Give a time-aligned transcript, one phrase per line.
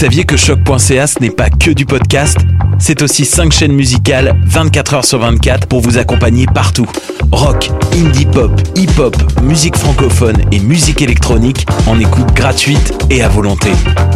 [0.00, 2.38] Saviez que choc.ca ce n'est pas que du podcast?
[2.78, 6.86] C'est aussi 5 chaînes musicales 24 heures sur 24 pour vous accompagner partout.
[7.30, 13.68] Rock, indie pop, hip-hop, musique francophone et musique électronique en écoute gratuite et à volonté.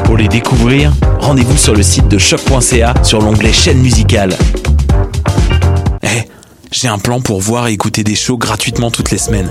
[0.05, 4.34] Pour les découvrir, rendez-vous sur le site de choc.ca sur l'onglet chaîne musicale.
[6.03, 6.23] Eh,
[6.73, 9.51] j'ai un plan pour voir et écouter des shows gratuitement toutes les semaines.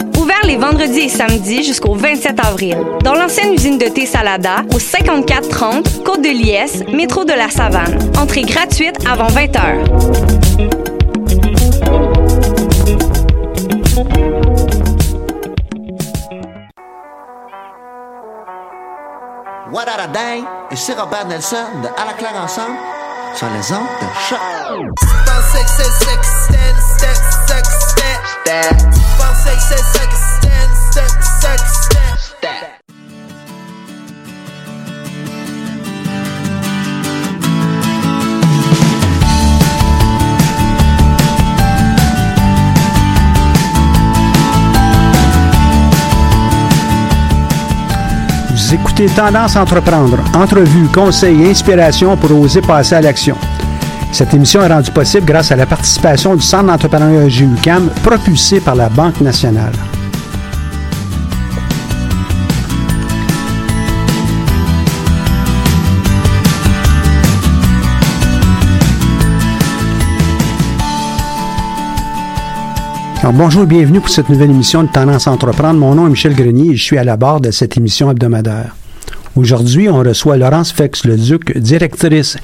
[0.21, 2.77] Ouvert les vendredis et samedis jusqu'au 27 avril.
[3.03, 7.97] Dans l'ancienne usine de thé Salada, au 5430 Côte de Liesse, métro de la Savane.
[8.19, 9.81] Entrée gratuite avant 20 h.
[19.73, 22.75] What a Day et c'est Robert Nelson de À la claire ensemble
[23.33, 24.39] sur les ondes de choc.
[48.71, 53.35] Vous écoutez Tendance entreprendre, entrevue, conseils et inspiration pour oser passer à l'action.
[54.11, 58.75] Cette émission est rendue possible grâce à la participation du Centre d'entrepreneuriat GUCAM propulsé par
[58.75, 59.71] la Banque nationale.
[73.21, 75.79] Alors, bonjour et bienvenue pour cette nouvelle émission de Tendance à entreprendre.
[75.79, 78.75] Mon nom est Michel Grenier et je suis à la barre de cette émission hebdomadaire.
[79.37, 82.35] Aujourd'hui, on reçoit Laurence Fex-Leduc, directrice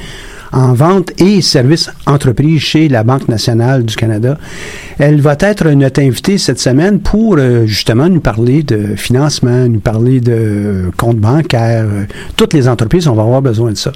[0.51, 4.37] en vente et services entreprises chez la Banque nationale du Canada.
[4.99, 9.79] Elle va être notre invitée cette semaine pour euh, justement nous parler de financement, nous
[9.79, 11.85] parler de compte bancaire.
[11.85, 12.03] Euh,
[12.35, 13.91] toutes les entreprises, on va avoir besoin de ça.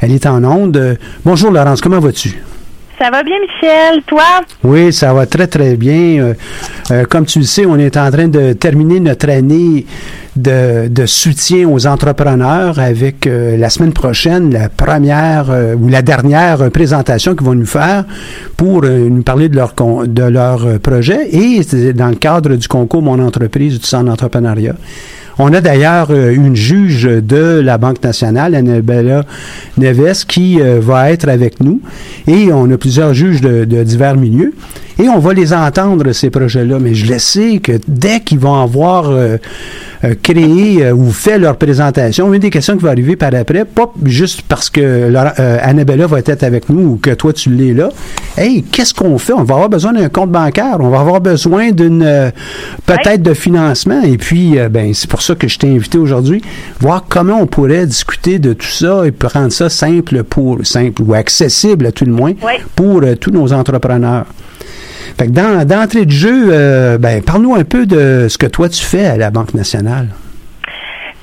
[0.00, 0.98] Elle est en onde.
[1.24, 2.36] Bonjour Laurence, comment vas-tu?
[2.98, 4.02] Ça va bien, Michel?
[4.06, 4.22] Toi?
[4.64, 6.18] Oui, ça va très, très bien.
[6.18, 6.34] Euh,
[6.90, 9.84] euh, comme tu le sais, on est en train de terminer notre année
[10.34, 15.46] de, soutien aux entrepreneurs avec euh, la semaine prochaine la première
[15.78, 18.04] ou la dernière présentation qu'ils vont nous faire
[18.56, 19.74] pour nous parler de leur,
[20.06, 24.74] de leur projet et dans le cadre du concours Mon entreprise du centre d'entrepreneuriat.
[25.38, 29.24] On a d'ailleurs une juge de la Banque nationale, Annabella
[29.76, 31.80] Neves, qui va être avec nous.
[32.26, 34.54] Et on a plusieurs juges de, de, divers milieux.
[34.98, 36.78] Et on va les entendre, ces projets-là.
[36.78, 39.36] Mais je le sais que dès qu'ils vont avoir euh,
[40.04, 43.64] euh, créé euh, ou fait leur présentation, une des questions qui va arriver par après,
[43.64, 47.74] pas juste parce que euh, Annabella va être avec nous ou que toi tu l'es
[47.74, 47.90] là.
[48.38, 49.32] Hey, qu'est-ce qu'on fait?
[49.32, 50.76] On va avoir besoin d'un compte bancaire.
[50.80, 52.32] On va avoir besoin d'une
[52.84, 54.02] peut-être de financement.
[54.02, 56.42] Et puis, ben, c'est pour ça que je t'ai invité aujourd'hui,
[56.80, 61.14] voir comment on pourrait discuter de tout ça et rendre ça simple pour simple ou
[61.14, 62.52] accessible à tout le moins Oui.
[62.74, 64.26] pour euh, tous nos entrepreneurs.
[65.18, 68.68] Fait que dans, d'entrée de jeu, euh, ben, parle-nous un peu de ce que toi
[68.68, 70.08] tu fais à la Banque nationale.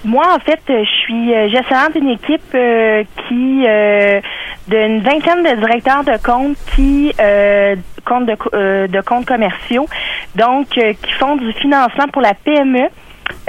[0.06, 4.20] Moi, en fait, euh, je suis gestionnaire d'une équipe euh, qui euh,
[4.68, 9.88] d'une vingtaine de directeurs de comptes qui euh, comptes de, de comptes commerciaux,
[10.36, 12.88] donc qui font du financement pour la PME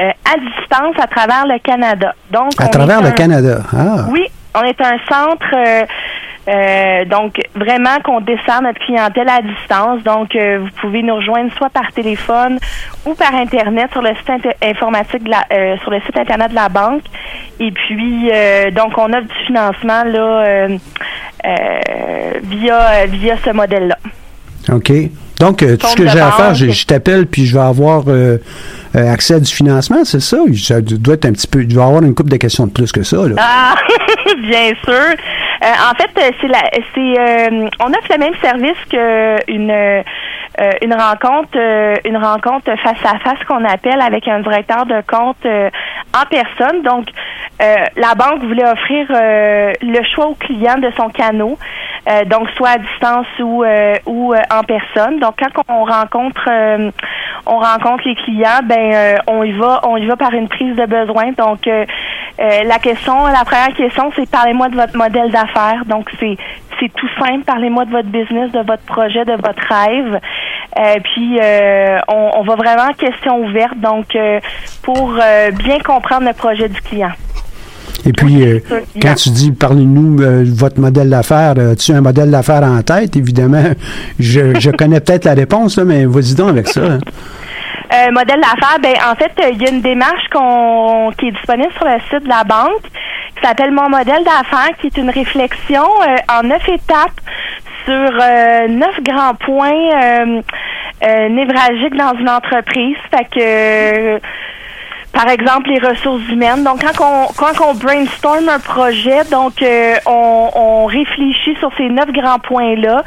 [0.01, 2.15] euh, à distance à travers le Canada.
[2.31, 3.59] Donc À travers le un- Canada.
[3.73, 4.07] Ah.
[4.11, 5.85] Oui, on est un centre euh,
[6.47, 10.03] Euh, donc, vraiment qu'on dessert notre clientèle à distance.
[10.03, 12.59] Donc, euh, vous pouvez nous rejoindre soit par téléphone
[13.07, 16.55] ou par Internet sur le site informatique de la, euh, sur le site Internet de
[16.55, 17.01] la banque.
[17.61, 18.31] Et puis,
[18.77, 20.69] donc, on offre du financement là
[22.43, 23.97] via, via ce modèle-là.
[24.71, 24.93] OK.
[25.41, 28.05] Donc, tout ce que j'ai à faire, je, t'appelle puis je vais avoir
[28.95, 30.39] accès à du financement, c'est ça?
[30.57, 31.61] Ça doit être un petit peu.
[31.63, 33.17] Je vais avoir une couple de questions de plus que ça.
[33.29, 33.35] Là.
[33.39, 33.75] Ah,
[34.49, 35.17] bien sûr.
[35.65, 36.63] Euh, en fait, euh, c'est la,
[36.95, 40.05] c'est, euh, on offre le même service qu'une
[40.83, 41.59] une rencontre,
[42.05, 46.83] une rencontre face à face qu'on appelle avec un directeur de compte en personne.
[46.83, 47.07] Donc,
[47.59, 51.59] la banque voulait offrir le choix au client de son canot.
[52.27, 53.65] donc soit à distance ou
[54.07, 55.19] ou en personne.
[55.19, 56.49] Donc quand on rencontre
[57.47, 60.87] on rencontre les clients, ben on y va on y va par une prise de
[60.87, 61.33] besoin.
[61.37, 61.69] Donc
[62.39, 65.54] la question la première question c'est parlez-moi de votre modèle d'affaires.
[65.87, 66.37] Donc, c'est
[66.81, 67.45] c'est tout simple.
[67.45, 70.21] Parlez-moi de votre business, de votre projet, de votre rêve.
[70.79, 74.41] Euh, puis, euh, on, va vraiment question ouverte, donc, euh,
[74.83, 77.13] pour bien comprendre le projet du client.
[78.07, 78.45] Et puis,
[79.01, 80.19] quand tu dis parlez-nous
[80.55, 83.17] votre modèle d'affaires, as-tu un modèle d'affaires en tête?
[83.17, 83.65] Évidemment,
[84.19, 86.83] je, je connais peut-être la réponse, mais vas-y donc avec ça.
[86.83, 88.11] Hein.
[88.13, 91.87] modèle d'affaires, ben en fait, il y a une démarche qu'on qui est disponible sur
[91.87, 92.83] le site de la banque
[93.35, 97.21] qui s'appelle Mon modèle d'affaires, qui est une réflexion euh, en neuf étapes
[97.85, 102.97] sur euh, neuf grands points euh, névralgiques dans une entreprise.
[103.11, 104.21] Fait que
[105.15, 106.65] par exemple les ressources humaines.
[106.65, 109.65] Donc quand on quand on brainstorm un projet, donc
[110.07, 113.03] on, on, réfléchit sur ces neuf grands points là.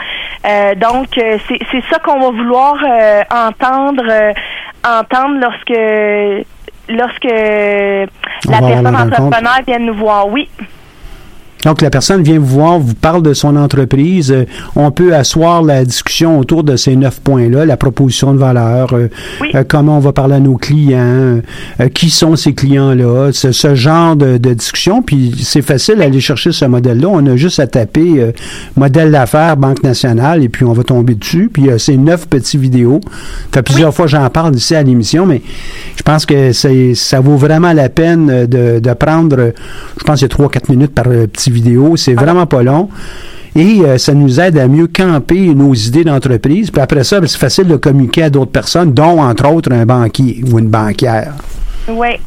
[0.75, 2.75] donc c'est c'est ça qu'on va vouloir
[3.29, 4.33] entendre
[4.83, 6.45] entendre lorsque
[6.89, 7.23] lorsque
[8.49, 10.27] la personne entrepreneur vient nous voir.
[10.27, 10.49] Oui.
[11.67, 14.31] Donc, la personne vient vous voir, vous parle de son entreprise.
[14.31, 14.45] Euh,
[14.77, 19.09] on peut asseoir la discussion autour de ces neuf points-là, la proposition de valeur, euh,
[19.53, 21.41] euh, comment on va parler à nos clients,
[21.93, 25.01] qui sont ces clients-là, ce, ce, genre de, discussion.
[25.01, 27.09] Puis, c'est facile d'aller chercher ce modèle-là.
[27.11, 28.31] On a juste à taper
[28.77, 31.49] modèle d'affaires, Banque nationale, et puis on va tomber dessus.
[31.51, 33.01] Puis, c'est neuf petits vidéos.
[33.51, 35.41] Ça fait plusieurs fois j'en parle ici à l'émission, mais
[35.97, 39.51] je pense que ça vaut vraiment la peine de, de prendre,
[39.99, 41.56] je pense, il y a trois, quatre minutes par petit vidéo.
[41.95, 42.89] C'est vraiment pas long.
[43.55, 46.69] Et euh, ça nous aide à mieux camper nos idées d'entreprise.
[46.69, 49.85] Puis après ça, ben, c'est facile de communiquer à d'autres personnes, dont entre autres un
[49.85, 51.33] banquier ou une banquière.
[51.87, 52.19] Oui.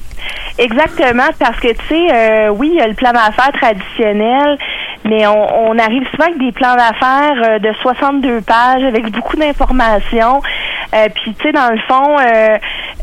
[0.59, 4.59] Exactement, parce que tu sais, euh, oui, il y a le plan d'affaires traditionnel,
[5.05, 10.41] mais on, arrive souvent avec des plans d'affaires euh, de 62 pages avec beaucoup d'informations.
[11.15, 12.17] puis tu sais, dans le fond,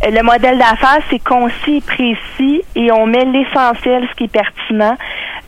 [0.03, 4.97] le modèle d'affaires, c'est concis et précis et on met l'essentiel, ce qui est pertinent.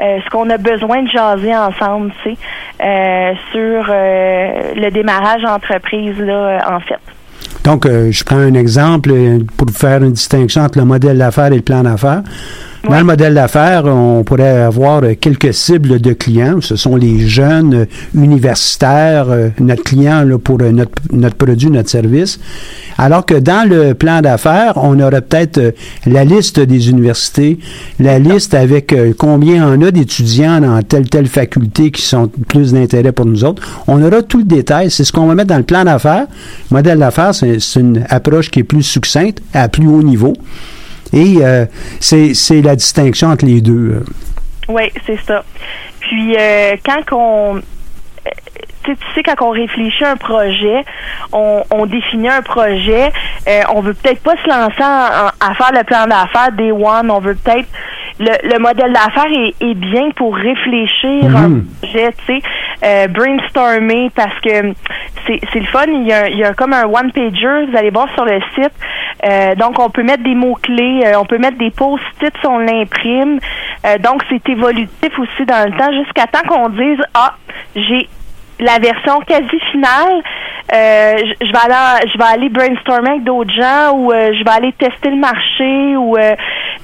[0.01, 2.37] Euh, ce qu'on a besoin de jaser ensemble, tu sais,
[2.81, 6.99] euh, sur euh, le démarrage d'entreprise, là, en fait.
[7.65, 9.11] Donc, je prends un exemple
[9.57, 12.21] pour faire une distinction entre le modèle d'affaires et le plan d'affaires.
[12.87, 16.61] Dans le modèle d'affaires, on pourrait avoir quelques cibles de clients.
[16.61, 22.39] Ce sont les jeunes universitaires, euh, notre client là, pour euh, notre, produit, notre service.
[22.97, 25.71] Alors que dans le plan d'affaires, on aurait peut-être euh,
[26.05, 27.59] la liste des universités,
[27.99, 33.11] la liste avec combien on a d'étudiants dans telle telle faculté qui sont plus d'intérêt
[33.11, 33.61] pour nous autres.
[33.87, 34.89] On aura tout le détail.
[34.89, 36.27] C'est ce qu'on va mettre dans le plan d'affaires.
[36.71, 40.33] Le modèle d'affaires, c'est une approche qui est plus succincte, à plus haut niveau.
[41.13, 41.65] Et euh,
[41.99, 43.95] c'est la distinction entre les deux.
[43.95, 44.03] Euh.
[44.67, 45.43] Oui, c'est ça.
[45.99, 47.61] Puis euh, quand on
[48.83, 50.83] tu sais, quand on réfléchit à un projet,
[51.31, 53.11] on, on définit un projet,
[53.47, 57.19] euh, on veut peut-être pas se lancer à faire le plan d'affaires day one, on
[57.19, 57.67] veut peut-être
[58.19, 61.65] le, le modèle d'affaires est, est, bien pour réfléchir un mhm.
[61.81, 62.41] projet, tu sais,
[62.83, 64.73] euh, brainstormer parce que
[65.25, 65.85] c'est, le fun.
[65.87, 68.39] Il y, a, il y a comme un one pager, vous allez voir sur le
[68.55, 68.73] site.
[69.25, 72.47] Euh, donc on peut mettre des mots clés, euh, on peut mettre des post-it si
[72.47, 73.39] on l'imprime.
[73.85, 77.35] Euh, donc c'est évolutif aussi dans le temps jusqu'à temps qu'on dise ah
[77.75, 78.07] j'ai
[78.59, 80.21] la version quasi finale,
[80.73, 84.51] euh, je, vais aller, je vais aller brainstormer avec d'autres gens ou euh, je vais
[84.51, 86.35] aller tester le marché ou euh,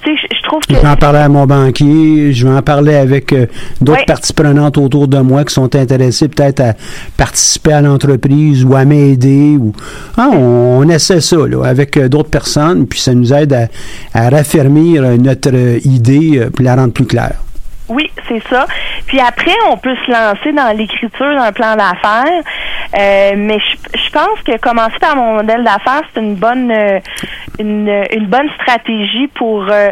[0.06, 0.76] tu sais, je trouve que.
[0.76, 3.34] Je vais en parler à mon banquier, je vais en parler avec
[3.82, 6.74] d'autres parties prenantes autour de moi qui sont intéressées peut-être à
[7.18, 9.74] participer à l'entreprise ou à m'aider ou
[10.18, 13.68] ah, on, essaie ça là, avec d'autres personnes puis ça nous aide à,
[14.14, 15.54] à raffermir notre
[15.86, 17.45] idée puis la rendre plus claire.
[17.88, 18.66] Oui, c'est ça.
[19.06, 22.42] Puis après, on peut se lancer dans l'écriture d'un plan d'affaires.
[22.98, 27.00] Euh, mais je, je pense que commencer par mon modèle d'affaires, c'est une bonne euh,
[27.60, 29.90] une, une bonne stratégie pour euh,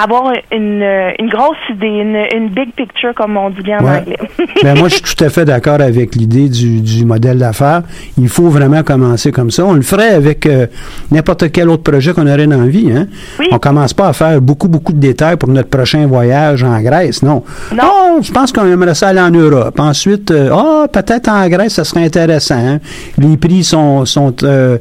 [0.00, 0.82] avoir une,
[1.18, 4.16] une grosse idée, une, une big picture, comme on dit bien en anglais.
[4.62, 7.82] Ben, moi, je suis tout à fait d'accord avec l'idée du, du modèle d'affaires.
[8.18, 9.64] Il faut vraiment commencer comme ça.
[9.64, 10.66] On le ferait avec euh,
[11.10, 12.90] n'importe quel autre projet qu'on aurait dans la vie.
[12.94, 13.06] Hein?
[13.38, 13.48] Oui.
[13.52, 17.22] On commence pas à faire beaucoup, beaucoup de détails pour notre prochain voyage en Grèce.
[17.22, 17.33] Non.
[17.74, 17.82] Non.
[17.84, 19.78] Oh, je pense qu'on aimerait ça aller en Europe.
[19.78, 22.54] Ensuite, euh, ah, peut-être en Grèce, ça serait intéressant.
[22.56, 22.78] hein.
[23.18, 24.78] Les prix sont, sont, euh,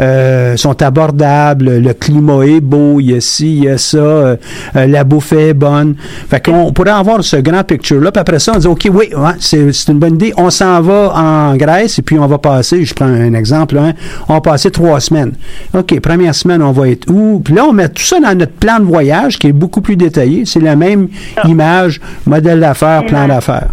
[0.00, 1.78] euh, sont abordables.
[1.78, 3.00] Le climat est beau.
[3.00, 3.96] Il y a ci, il y a ça.
[3.98, 4.36] euh,
[4.74, 5.94] la bouffe est bonne.
[6.28, 8.12] Fait qu'on pourrait avoir ce grand picture-là.
[8.12, 10.32] Puis après ça, on dit, OK, oui, ouais, c'est une bonne idée.
[10.36, 13.92] On s'en va en Grèce et puis on va passer, je prends un exemple, hein,
[14.28, 15.32] on va passer trois semaines.
[15.74, 17.40] OK, première semaine, on va être où?
[17.44, 19.96] Puis là, on met tout ça dans notre plan de voyage qui est beaucoup plus
[19.96, 20.44] détaillé.
[20.44, 21.08] C'est la même
[21.44, 21.87] image,
[22.26, 23.68] modèle d'affaires, plan d'affaires.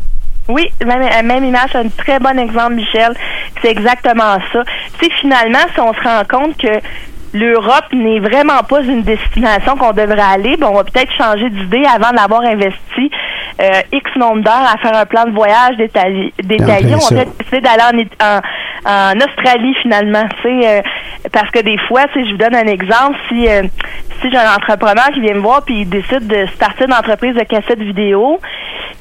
[0.48, 3.14] Oui, même, euh, même image, c'est un très bon exemple, Michel.
[3.62, 4.64] C'est exactement ça.
[5.00, 6.80] Tu sais, finalement, si on se rend compte que
[7.34, 11.84] l'Europe n'est vraiment pas une destination qu'on devrait aller, ben, on va peut-être changer d'idée
[11.86, 13.12] avant d'avoir investi
[13.62, 16.34] euh, X nombre d'heures à faire un plan de voyage détaillé.
[16.44, 16.88] détaillé.
[16.88, 18.42] plein On va peut-être décider d'aller en, en,
[19.14, 20.82] en Australie finalement, tu sais, euh,
[21.32, 23.64] parce que des fois, tu sais, je vous donne un exemple, si euh,
[24.22, 27.36] si j'ai un entrepreneur qui vient me voir puis il décide de starter une entreprise
[27.36, 28.40] de cassettes vidéo,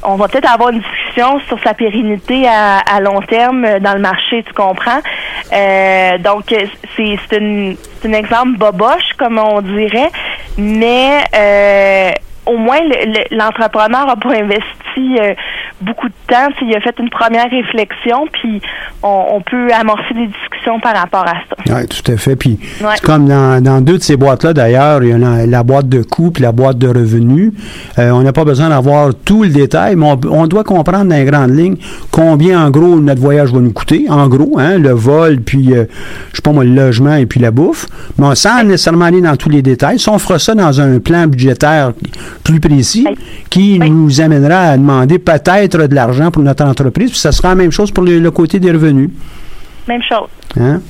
[0.03, 3.95] on va peut-être avoir une discussion sur sa pérennité à, à long terme euh, dans
[3.95, 5.01] le marché, tu comprends?
[5.53, 10.11] Euh, donc, euh, c'est c'est une- c'est un exemple boboche, comme on dirait,
[10.59, 12.11] mais euh,
[12.47, 15.35] au moins, le- le- l'entrepreneur n'a pas investi euh,
[15.81, 16.49] beaucoup de temps.
[16.63, 18.61] Il a fait une première réflexion, puis
[19.03, 21.57] on, on peut amorcer des discussions par rapport à ça.
[21.77, 22.37] Oui, tout à fait.
[22.37, 22.91] Puis, Ouais.
[22.97, 25.89] c'est comme dans, dans deux de ces boîtes-là, d'ailleurs, il y a la, la boîte
[25.89, 27.53] de coûts puis la boîte de revenus.
[27.99, 31.17] Euh, on n'a pas besoin d'avoir tout le détail, mais on, on doit comprendre dans
[31.17, 31.77] les grandes lignes
[32.11, 34.07] combien, en gros, notre voyage va nous coûter.
[34.09, 35.85] En gros, hein, le vol, puis, euh,
[36.31, 37.87] je sais pas moi, le logement et puis la bouffe.
[38.19, 39.99] Mais sans nécessairement aller dans tous les détails.
[39.99, 41.93] Si on fera ça dans un plan budgétaire
[42.43, 43.07] plus précis,
[43.51, 43.91] qui Oui.
[43.91, 47.71] nous amènera à demander peut-être de l'argent pour notre entreprise, puis ça sera la même
[47.71, 49.11] chose pour le- le côté des revenus.
[49.89, 50.29] Même chose.
[50.61, 50.81] Hein?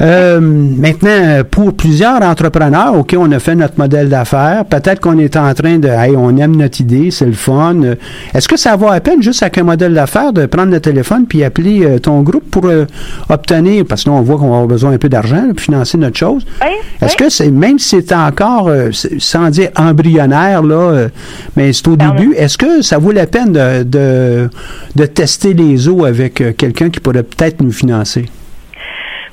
[0.00, 4.64] Euh, maintenant, pour plusieurs entrepreneurs, OK, on a fait notre modèle d'affaires.
[4.64, 7.76] Peut-être qu'on est en train de, hey, on aime notre idée, c'est le fun.
[7.82, 7.94] Euh,
[8.34, 11.26] Est-ce que ça vaut à peine, juste avec un modèle d'affaires, de prendre le téléphone
[11.28, 12.86] puis appeler euh, ton groupe pour euh,
[13.28, 15.98] obtenir, parce que là, on voit qu'on va avoir besoin un peu d'argent pour financer
[15.98, 16.44] notre chose.
[16.62, 16.68] Oui,
[17.00, 17.24] Est-ce oui.
[17.26, 21.08] que c'est, même si c'est encore, euh, sans dire embryonnaire, là, euh,
[21.56, 22.14] mais c'est au Pardon.
[22.20, 24.50] début, est-ce que ça vaut la peine de, de,
[24.96, 28.26] de tester les eaux avec euh, quelqu'un qui pourrait peut-être nous financer?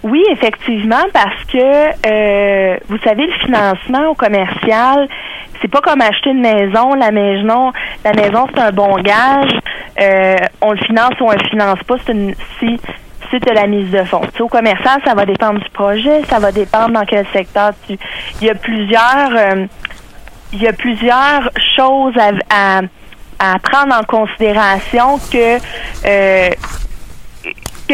[0.03, 5.07] Oui, effectivement, parce que euh, vous savez, le financement au commercial,
[5.61, 6.95] c'est pas comme acheter une maison.
[6.95, 7.71] La maison,
[8.03, 9.51] la maison, c'est un bon gage.
[10.01, 11.95] Euh, on le finance ou on le finance pas.
[12.05, 12.79] C'est une si
[13.29, 14.21] si tu la mise de fonds.
[14.39, 17.97] Au commercial, ça va dépendre du projet, ça va dépendre dans quel secteur tu.
[18.41, 19.65] Il y a plusieurs euh,
[20.53, 22.81] il y a plusieurs choses à, à,
[23.39, 25.57] à prendre en considération que
[26.05, 26.49] euh,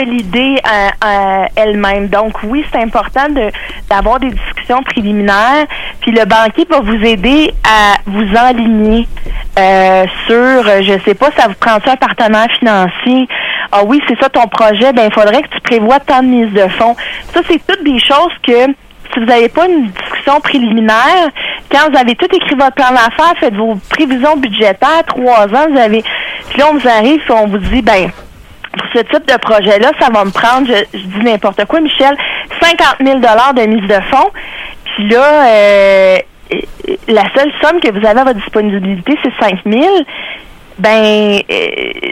[0.05, 2.07] l'idée euh, euh, elle-même.
[2.07, 3.27] Donc oui, c'est important
[3.89, 5.65] d'avoir des discussions préliminaires.
[6.01, 9.07] Puis le banquier va vous aider à vous enligner
[9.57, 13.27] euh, sur, je sais pas, ça vous prend un partenaire financier?
[13.71, 14.93] Ah oui, c'est ça ton projet.
[14.93, 16.95] Ben il faudrait que tu prévois tant de mise de fonds.
[17.33, 18.67] Ça c'est toutes des choses que
[19.13, 21.29] si vous n'avez pas une discussion préliminaire,
[21.71, 25.79] quand vous avez tout écrit votre plan d'affaires, faites vos prévisions budgétaires, trois ans, vous
[25.79, 26.03] avez,
[26.49, 28.11] puis là on vous arrive, puis on vous dit, ben
[28.77, 32.15] pour ce type de projet-là, ça va me prendre, je, dis n'importe quoi, Michel,
[32.61, 34.29] 50 000 de mise de fonds.
[34.85, 36.17] Puis là, euh,
[37.07, 39.83] la seule somme que vous avez à votre disponibilité, c'est 5 000
[40.79, 41.65] ben euh,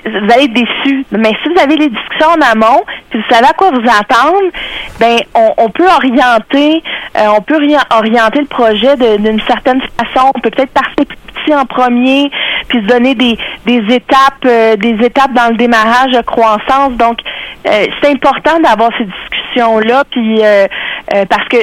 [0.05, 1.05] vous allez être déçu.
[1.11, 4.51] Mais si vous avez les discussions en amont, puis vous savez à quoi vous attendre,
[4.99, 6.81] ben on, on peut orienter,
[7.17, 10.31] euh, on peut ori- orienter le projet d'une certaine façon.
[10.35, 12.31] On peut peut-être partir petit en premier,
[12.67, 16.93] puis se donner des, des étapes, euh, des étapes dans le démarrage de croissance.
[16.93, 17.19] Donc
[17.67, 20.65] euh, c'est important d'avoir ces discussions là, puis euh,
[21.13, 21.57] euh, parce que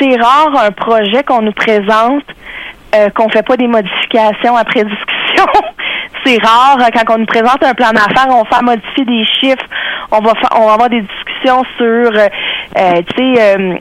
[0.00, 2.24] c'est rare un projet qu'on nous présente
[2.94, 5.46] euh, qu'on fait pas des modifications après discussion.
[6.26, 9.66] C'est rare euh, quand on nous présente un plan d'affaires, on fait modifier des chiffres,
[10.10, 12.28] on va on va avoir des discussions sur, euh,
[12.78, 13.78] euh, tu sais, euh,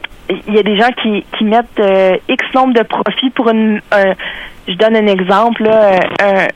[0.47, 3.79] il y a des gens qui, qui mettent euh, X nombre de profits pour une,
[3.91, 4.13] un-
[4.67, 5.99] je donne un exemple, là, euh,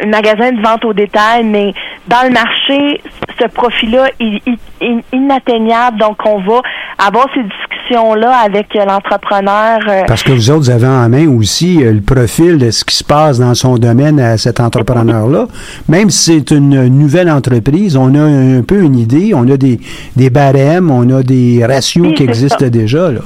[0.01, 1.73] un, un magasin de vente au détail, mais
[2.07, 3.01] dans le marché,
[3.39, 5.99] ce profit-là est, est- est inatteignable.
[5.99, 6.61] Donc, on va
[6.97, 9.79] avoir ces discussions discussion-là avec euh, l'entrepreneur.
[9.87, 12.83] euh, Parce que vous autres, vous avez en main aussi euh, le profil de ce
[12.85, 15.47] qui se passe dans son domaine à cet entrepreneur-là.
[15.87, 19.79] Même si c'est une nouvelle entreprise, on a un peu une idée, on a des,
[20.15, 22.69] des barèmes, on a des ratios Oui, qui existent ça.
[22.69, 23.11] déjà.
[23.11, 23.21] Là.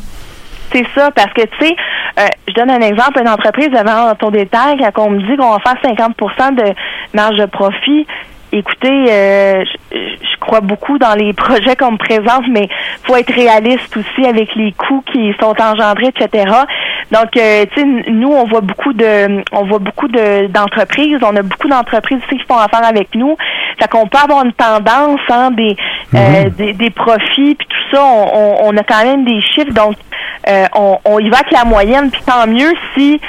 [0.74, 1.76] C'est ça, parce que, tu sais,
[2.20, 5.52] euh, je donne un exemple, une entreprise avant ton détail, quand on me dit qu'on
[5.52, 6.74] va faire 50% de
[7.14, 8.08] marge de profit,
[8.54, 12.70] écoutez, euh, je, je crois beaucoup dans les projets qu'on me présente, mais
[13.04, 16.46] faut être réaliste aussi avec les coûts qui sont engendrés, etc.
[17.12, 21.36] Donc, euh, tu sais, nous, on voit beaucoup de, on voit beaucoup de d'entreprises, on
[21.36, 23.36] a beaucoup d'entreprises aussi qui font affaire avec nous.
[23.80, 25.76] Fait qu'on peut avoir une tendance, hein, des,
[26.16, 29.74] euh, des, des profits, puis tout ça, on, on, on a quand même des chiffres,
[29.74, 29.96] donc
[30.48, 33.20] euh, on, on y va avec la moyenne, puis tant mieux si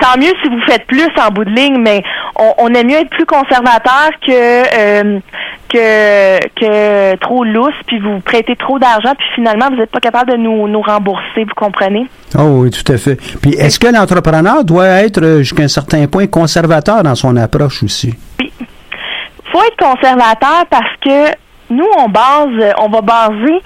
[0.00, 2.02] tant mieux si vous faites plus en bout de ligne, mais
[2.36, 5.20] on, on aime mieux être plus conservateur que euh,
[5.68, 10.32] que que trop lousse, puis vous prêtez trop d'argent, puis finalement vous n'êtes pas capable
[10.32, 12.06] de nous, nous rembourser, vous comprenez?
[12.38, 13.16] Oh oui, tout à fait.
[13.40, 17.82] Puis est-ce que l'entrepreneur doit être euh, jusqu'à un certain point conservateur dans son approche
[17.82, 18.14] aussi?
[19.52, 21.30] faut être conservateur parce que
[21.70, 23.62] nous, on base, on va baser,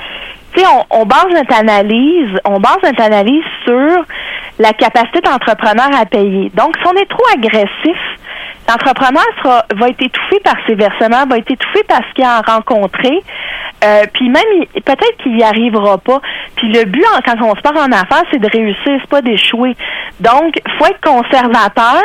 [0.90, 4.04] on, base notre analyse, on base notre analyse sur
[4.58, 6.50] la capacité d'entrepreneur à payer.
[6.54, 7.98] Donc, si on est trop agressif,
[8.68, 13.22] l'entrepreneur va être étouffé par ses versements, va être étouffé par ce qu'il a rencontré,
[13.84, 16.20] euh, puis même, peut-être qu'il n'y arrivera pas.
[16.56, 19.76] Puis le but, quand on se part en affaires, c'est de réussir, c'est pas d'échouer.
[20.20, 22.02] Donc, faut être conservateur,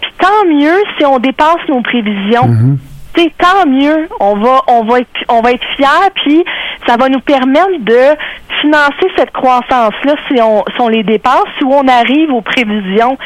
[0.00, 2.89] puis tant mieux si on dépasse nos prévisions sais,
[3.38, 4.08] tant mieux.
[4.20, 6.44] On va, on va être, on va être fiers, puis
[6.86, 8.16] ça va nous permettre de
[8.60, 13.16] financer cette croissance-là si on, si on les dépasse, si on arrive aux prévisions.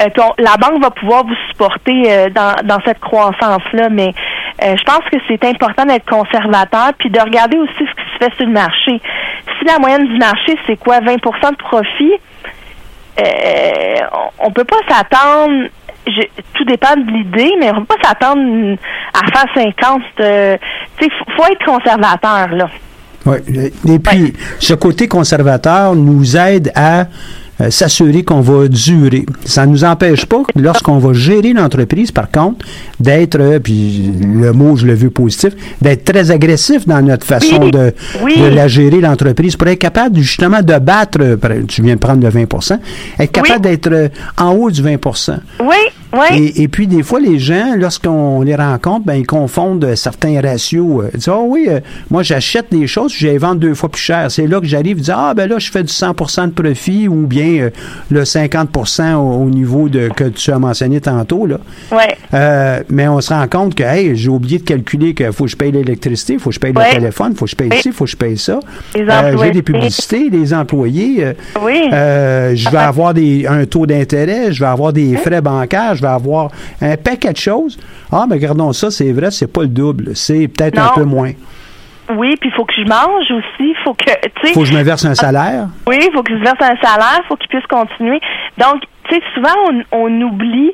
[0.00, 0.08] Euh,
[0.38, 4.12] la banque va pouvoir vous supporter euh, dans, dans cette croissance-là, mais
[4.62, 8.24] euh, je pense que c'est important d'être conservateur, puis de regarder aussi ce qui se
[8.24, 9.00] fait sur le marché.
[9.58, 12.12] Si la moyenne du marché, c'est quoi, 20% de profit,
[13.20, 14.06] euh,
[14.40, 15.68] on, on peut pas s'attendre.
[16.06, 18.76] Je- tout dépend de l'idée, mais on peut pas s'attendre
[19.14, 20.02] à faire 50.
[20.20, 20.56] euh,
[20.98, 22.68] tu sais, faut, faut être conservateur là.
[23.24, 23.36] Oui.
[23.88, 27.04] Et puis, ce côté conservateur nous aide à
[27.62, 29.24] euh, s'assurer qu'on va durer.
[29.44, 32.66] Ça ne nous empêche pas, lorsqu'on va gérer l'entreprise, par contre,
[33.00, 37.58] d'être, euh, puis le mot, je le veux positif, d'être très agressif dans notre façon
[37.62, 37.70] Oui.
[37.70, 38.38] de, Oui.
[38.40, 41.36] de la gérer, l'entreprise, pour être capable justement de battre, euh,
[41.68, 42.78] tu viens de prendre le 20%
[43.18, 43.70] être capable Oui.
[43.70, 45.76] d'être en haut du 20% Oui,
[46.12, 46.20] oui.
[46.56, 51.04] et, et puis, des fois, les gens, lorsqu'on les rencontre, ben, ils confondent certains ratios.
[51.12, 54.00] Ils disent, ah oui, euh, moi, j'achète des choses, je les vends deux fois plus
[54.00, 54.30] cher.
[54.30, 57.08] C'est là que j'arrive, je dis, ah, ben là, je fais du 100% de profit
[57.08, 57.70] ou bien euh,
[58.10, 58.68] le 50
[59.16, 61.58] au, au niveau de que tu as mentionné tantôt, là.
[61.90, 62.16] Ouais.
[62.34, 65.50] Euh, mais on se rend compte que, hey, j'ai oublié de calculer qu'il faut que
[65.50, 66.88] je paye l'électricité, il faut que je paye Ouais.
[66.94, 67.78] le téléphone, il faut que je paye Oui.
[67.82, 68.60] ci, il faut que je paye ça.
[68.96, 71.32] Euh, j'ai des publicités, des employés.
[71.62, 71.82] Oui.
[71.90, 76.08] je vais avoir des, un taux d'intérêt, je vais avoir des frais bancaires, je vais
[76.08, 77.78] avoir un paquet de choses.
[78.10, 81.32] Ah, mais regardons ça, c'est vrai, c'est pas le double, c'est peut-être un peu moins.
[82.16, 84.74] Oui, puis il faut que je mange aussi, faut que tu sais Faut que je
[84.74, 85.66] me verse un salaire?
[85.86, 88.20] Oui, il faut qu'il se verse un salaire, faut qu'il puisse continuer.
[88.58, 90.72] Donc, tu sais, souvent, on, on oublie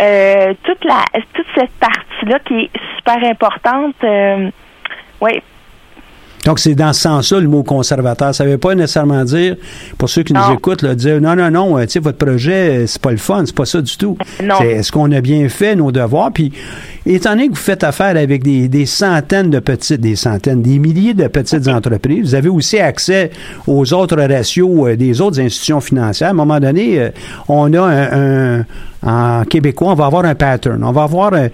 [0.00, 3.94] euh, toute la toute cette partie-là qui est super importante.
[4.04, 4.50] Euh,
[5.20, 5.42] oui,
[6.46, 8.34] Donc, c'est dans ce sens-là, le mot conservateur.
[8.34, 9.56] Ça ne veut pas nécessairement dire,
[9.98, 12.78] pour ceux qui nous écoutent, là, dire non, non, non, euh, tu sais, votre projet,
[12.82, 14.16] euh, c'est pas le fun, c'est pas ça du tout.
[14.42, 14.54] Non.
[14.58, 16.30] C'est est-ce qu'on a bien fait nos devoirs?
[16.32, 16.50] Puis,
[17.04, 20.78] étant donné que vous faites affaire avec des, des centaines de petites, des centaines, des
[20.78, 23.30] milliers de petites entreprises, vous avez aussi accès
[23.66, 26.28] aux autres ratios euh, des autres institutions financières.
[26.28, 27.10] À un moment donné, euh,
[27.48, 28.64] on a un, un-
[29.02, 30.82] en québécois, on va avoir un pattern.
[30.84, 31.48] On va avoir euh,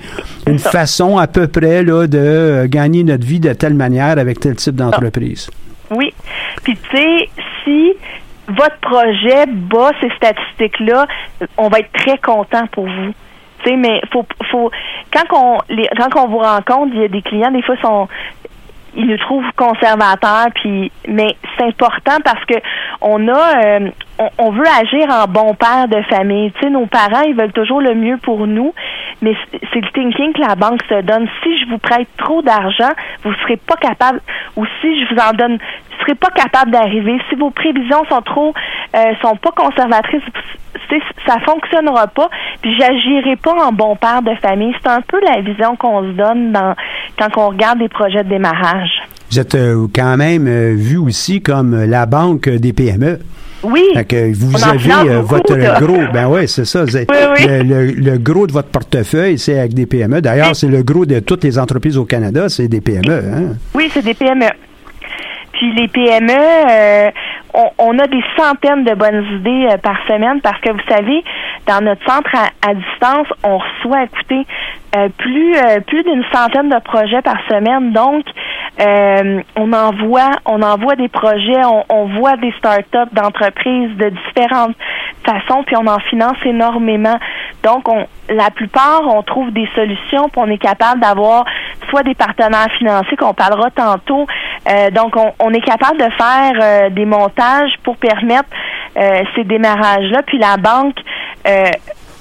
[0.47, 0.71] une ça.
[0.71, 4.57] façon à peu près là, de euh, gagner notre vie de telle manière avec tel
[4.57, 5.51] type d'entreprise.
[5.91, 6.13] oui.
[6.65, 7.29] Puis tu sais,
[7.65, 7.93] si
[8.49, 11.07] votre projet bat ces statistiques-là,
[11.57, 13.13] on va être très content pour vous.
[13.63, 14.71] Tu sais, mais faut faut
[15.13, 18.09] quand on les quand on vous rencontre, il y a des clients des fois sont
[18.95, 22.55] ils nous trouvent conservateurs puis mais c'est important parce que
[23.01, 23.91] on a euh,
[24.39, 26.53] on, veut agir en bon père de famille.
[26.53, 28.73] Tu sais, nos parents, ils veulent toujours le mieux pour nous,
[29.23, 31.27] mais c'est le thinking que la banque se donne.
[31.43, 32.91] Si je vous prête trop d'argent,
[33.25, 34.21] vous serez pas capable,
[34.57, 37.19] ou si je vous en donne, vous serez pas capable d'arriver.
[37.29, 38.55] Si vos prévisions sont trop,
[38.95, 40.23] euh, sont pas conservatrices,
[41.27, 42.31] ça fonctionnera pas.
[42.63, 44.75] Puis j'agirai pas en bon père de famille.
[44.83, 46.75] C'est un peu la vision qu'on se donne dans
[47.19, 49.03] quand on regarde des projets de démarrage.
[49.31, 53.19] Vous êtes euh, quand même euh, vu aussi comme la banque des PME.
[53.71, 53.83] Oui.
[53.95, 55.79] Fait que vous On avez euh, beaucoup, votre là.
[55.81, 56.87] gros, ben oui, c'est ça.
[56.87, 57.47] c'est- Oui, oui.
[57.47, 60.21] Le, le- le gros de votre portefeuille, c'est avec des PME.
[60.21, 63.13] D'ailleurs, c'est le gros de toutes les entreprises au Canada, c'est des PME.
[63.13, 63.55] Hein?
[63.75, 64.47] Oui, c'est des PME.
[65.53, 66.33] Puis les PME,
[66.71, 67.11] euh,
[67.79, 71.25] on, a des centaines de bonnes idées euh, par semaine parce que vous savez,
[71.67, 74.47] dans notre centre à, distance, on reçoit, écoutez,
[74.97, 75.55] euh, plus
[75.87, 77.93] plus d'une centaine de projets par semaine.
[77.93, 78.25] Donc,
[79.57, 80.59] on envoie on
[80.97, 84.77] des projets, on, on voit des startups d'entreprises de différentes
[85.25, 87.17] façons, puis on en finance énormément.
[87.63, 91.45] Donc, on, la plupart, on trouve des solutions, puis on est capable d'avoir
[91.89, 94.27] soit des partenaires financiers qu'on parlera tantôt.
[94.69, 97.46] Euh, donc, on, est capable de faire euh, des montages
[97.83, 98.49] pour permettre
[98.97, 100.23] euh, ces démarrages-là.
[100.27, 100.97] Puis la banque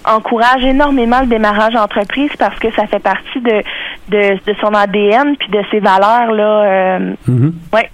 [0.05, 3.63] encourage énormément le démarrage d'entreprise parce que ça fait partie de,
[4.09, 6.99] de, son ADN puis de ses valeurs là.
[6.99, 7.51] Mm-hmm.
[7.73, 7.89] Ouais.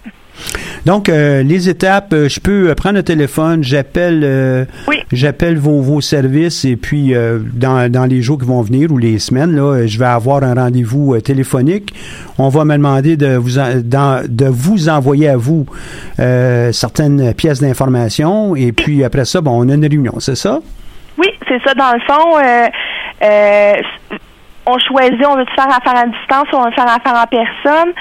[0.85, 4.67] Donc, euh, les étapes, euh, je peux euh, prendre le téléphone, j'appelle
[5.11, 7.13] j'appelle vos, vos services et puis
[7.53, 10.53] dans, dans les jours qui vont venir ou les semaines, là, je vais avoir un
[10.53, 11.93] rendez-vous téléphonique.
[12.37, 15.65] On va me demander de vous, de vous envoyer à vous
[16.17, 20.59] certaines pièces d'information et puis après ça, bon, on a une réunion, c'est ça?
[21.17, 21.73] Oui, c'est ça.
[21.73, 22.37] Dans le fond,
[24.65, 27.93] on choisit, on veut faire affaire à distance ou on veut faire affaire en personne?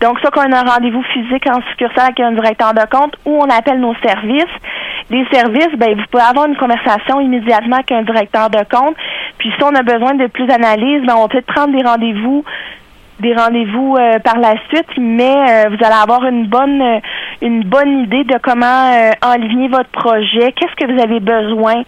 [0.00, 3.40] Donc, soit qu'on a un rendez-vous physique en succursale avec un directeur de compte ou
[3.40, 4.44] on appelle nos services.
[5.10, 8.94] Les services, ben, vous pouvez avoir une conversation immédiatement avec un directeur de compte.
[9.38, 12.44] Puis, si on a besoin de plus d'analyse, ben, on peut prendre des rendez-vous
[13.20, 17.00] des rendez-vous euh, par la suite, mais euh, vous allez avoir une bonne euh,
[17.42, 18.90] une bonne idée de comment
[19.22, 21.82] enligner votre projet, qu'est-ce que vous avez besoin.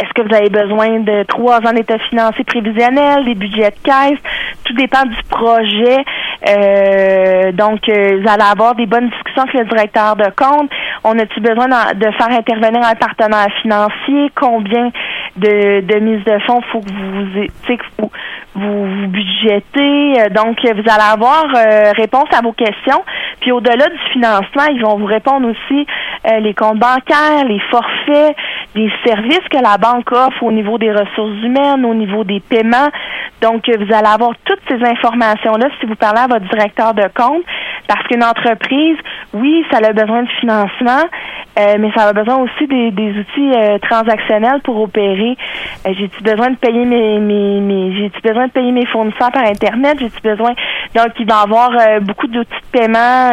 [0.00, 4.18] Est-ce que vous avez besoin de trois ans d'état financier prévisionnel, des budgets de caisse?
[4.64, 6.04] Tout dépend du projet.
[6.48, 10.70] Euh, donc, euh, vous allez avoir des bonnes discussions avec le directeur de compte.
[11.04, 14.30] On a-t-il besoin de faire intervenir un partenaire financier?
[14.34, 14.90] Combien
[15.36, 17.44] de, de mise de fonds faut que vous,
[17.98, 18.10] vous,
[18.54, 20.28] vous, vous budgétez?
[20.30, 23.02] Donc, vous allez avoir euh, réponse à vos questions.
[23.40, 25.86] Puis, au-delà du financement, ils vont vous répondre aussi
[26.40, 28.36] les comptes bancaires, les forfaits,
[28.74, 32.90] les services que la banque offre au niveau des ressources humaines, au niveau des paiements.
[33.40, 37.42] Donc, vous allez avoir toutes ces informations-là si vous parlez à votre directeur de compte,
[37.86, 38.96] parce qu'une entreprise,
[39.34, 41.02] oui, ça a besoin de financement,
[41.58, 45.36] euh, mais ça a besoin aussi des, outils euh, transactionnels pour opérer.
[45.86, 49.44] Euh, j'ai-tu besoin de payer mes, mes, mes j'ai-tu besoin de payer mes fournisseurs par
[49.44, 49.98] Internet?
[50.00, 50.52] J'ai-tu besoin?
[50.94, 53.30] Donc il va y avoir beaucoup d'outils de paiement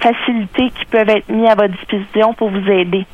[0.00, 3.06] facilités qui peuvent être mis à votre disposition pour vous aider.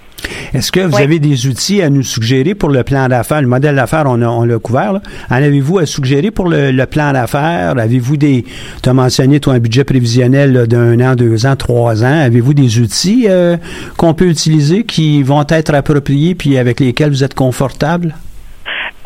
[0.53, 3.43] Est-ce que vous avez des outils à nous suggérer pour le plan d'affaires?
[3.43, 4.93] Le modèle d'affaires, on, on l'a couvert.
[4.93, 5.01] Là.
[5.31, 7.75] En avez-vous à suggérer pour le, plan d'affaires?
[7.79, 8.45] Avez-vous des...
[8.83, 12.21] Tu as mentionné, toi, un budget prévisionnel d'un an, deux ans, trois ans.
[12.21, 13.57] Avez-vous des outils euh,
[13.97, 18.15] qu'on peut utiliser qui vont être appropriés puis avec lesquels vous êtes confortable?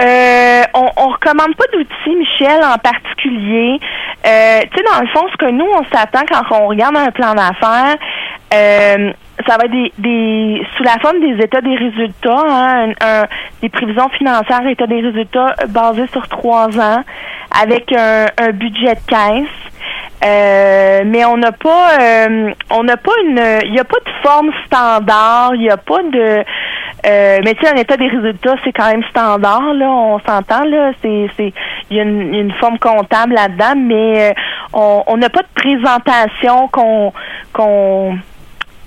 [0.01, 3.81] Euh, on, on recommande pas d'outils, Michel, en particulier.
[4.27, 7.11] Euh, tu sais, dans le fond, ce que nous, on s'attend quand on regarde un
[7.11, 7.97] plan d'affaires,
[8.55, 9.13] euh,
[9.47, 13.25] ça va être des, des, sous la forme des états des résultats, hein, un,
[13.63, 17.03] des prévisions financières, états des résultats basés sur trois ans,
[17.61, 19.49] avec un, un budget de caisse.
[20.25, 24.11] Euh, mais on n'a pas, euh, on n'a pas une, il n'y a pas de
[24.29, 26.45] forme standard, il n'y a pas de,
[27.07, 30.65] euh, mais tu sais, un état des résultats, c'est quand même standard, là, on s'entend,
[30.65, 31.53] là, c'est, c'est,
[31.91, 36.67] il y a une, une, forme comptable là-dedans, mais euh, on n'a pas de présentation
[36.69, 37.13] qu'on,
[37.53, 38.19] qu'on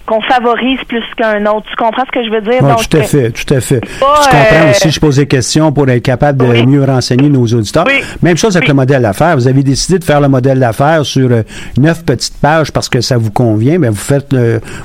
[0.06, 1.66] qu'on favorise plus qu'un autre.
[1.70, 2.62] Tu comprends ce que je veux dire?
[2.62, 3.82] Donc, tout à fait, tout à fait.
[3.84, 7.86] je comprends aussi, je pose des questions pour être capable de mieux renseigner nos auditeurs.
[8.22, 9.36] Même chose avec le modèle d'affaires.
[9.36, 11.44] Vous avez décidé de faire le modèle d'affaires sur euh,
[11.78, 13.80] neuf petites pages parce que ça vous convient.
[13.80, 14.34] Bien, vous faites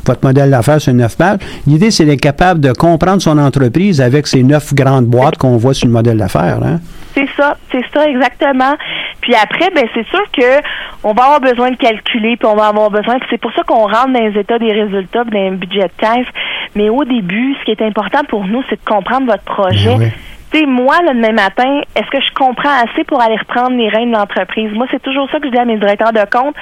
[0.05, 1.39] votre modèle d'affaires sur neuf pages.
[1.67, 5.75] L'idée, c'est d'être capable de comprendre son entreprise avec ces neuf grandes boîtes qu'on voit
[5.75, 6.61] sur le modèle d'affaires.
[6.63, 6.81] Hein?
[7.15, 8.75] C'est ça, c'est ça exactement.
[9.23, 10.63] Puis après, ben c'est sûr que
[11.03, 13.17] on va avoir besoin de calculer, puis on va avoir besoin.
[13.31, 16.27] C'est pour ça qu'on rentre dans les états des résultats, dans les budgets de caisse.
[16.75, 20.13] Mais au début, ce qui est important pour nous, c'est de comprendre votre projet.
[20.53, 23.89] Tu sais, moi, le demain matin, est-ce que je comprends assez pour aller reprendre les
[23.89, 24.71] rênes de l'entreprise?
[24.73, 26.55] Moi, c'est toujours ça que je dis à mes directeurs de compte.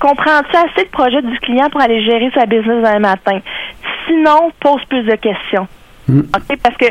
[0.00, 3.38] Comprends-tu assez le projet du client pour aller gérer sa business demain matin?
[4.06, 5.68] Sinon, pose plus de questions.
[6.08, 6.22] Hmm.
[6.62, 6.86] Parce que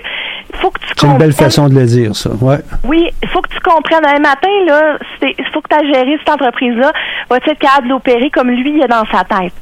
[0.53, 2.29] faut que tu C'est une belle façon de le dire, ça.
[2.41, 2.59] Ouais.
[2.83, 4.05] Oui, il faut que tu comprennes.
[4.05, 6.91] Un matin, là, il faut que tu as géré cette entreprise-là.
[7.29, 9.53] Va-tu être capable d'opérer comme lui, il a dans sa tête?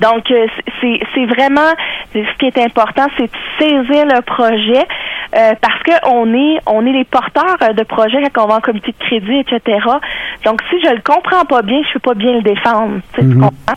[0.00, 0.46] Donc, euh,
[0.80, 1.72] c'est vraiment
[2.12, 4.86] ce qui est important, c'est de saisir le projet
[5.34, 8.60] euh, parce que on est on est les porteurs de projets quand on va en
[8.60, 9.78] comité de crédit, etc.
[10.44, 13.00] Donc, si je le comprends pas bien, je peux pas bien le défendre.
[13.14, 13.40] Tu, mm-hmm.
[13.40, 13.74] comprends?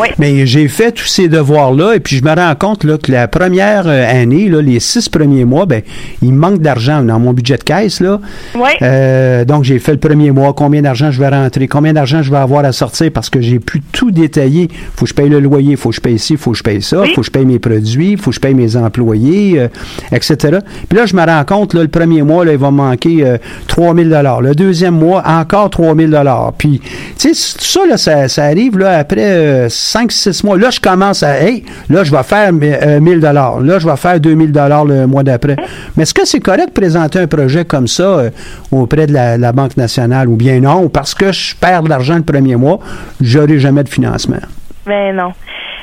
[0.00, 0.08] Oui.
[0.18, 3.28] Mais j'ai fait tous ces devoirs-là et puis je me rends compte là, que la
[3.28, 5.82] première euh, année, là, les six premiers mois, ben,
[6.22, 8.00] il manque d'argent dans mon budget de caisse.
[8.00, 8.20] Là.
[8.54, 8.70] Oui.
[8.82, 12.30] Euh, donc, j'ai fait le premier mois, combien d'argent je vais rentrer, combien d'argent je
[12.30, 13.10] vais avoir à sortir?
[13.12, 14.68] Parce que j'ai pu tout détailler.
[14.96, 16.82] faut que je paye le loyer, faut que je paye ci, faut que je paye
[16.82, 17.12] ça, Oui.
[17.14, 19.68] faut que je paye mes produits, faut que je paye mes employés, euh,
[20.12, 20.58] etc.
[20.88, 23.24] Puis là, je me rends compte, là, le premier mois, là, il va me manquer
[23.24, 23.36] euh,
[23.68, 24.08] 3 000
[24.40, 26.12] Le deuxième mois, encore 3 000
[26.58, 26.80] Puis,
[27.18, 30.56] tu sais, tout ça, là, ça, ça arrive là, après 5-6 mois.
[30.56, 34.20] Là, je commence à, hey, là, je vais faire euh, 1000 Là, je vais faire
[34.20, 35.56] 2000 le mois d'après.
[35.96, 38.30] Mais est-ce que c'est correct de présenter un projet comme ça euh,
[38.70, 40.88] auprès de la, Banque nationale ou bien non?
[40.88, 42.78] Parce que je perds de l'argent le premier mois,
[43.20, 44.40] j'aurai jamais de financement.
[44.86, 45.32] Ben non.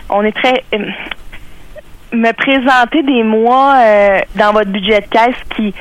[0.09, 0.63] On est très.
[0.73, 0.77] euh,
[2.11, 3.77] me présenter des mois
[4.35, 5.75] dans votre budget de caisse qui,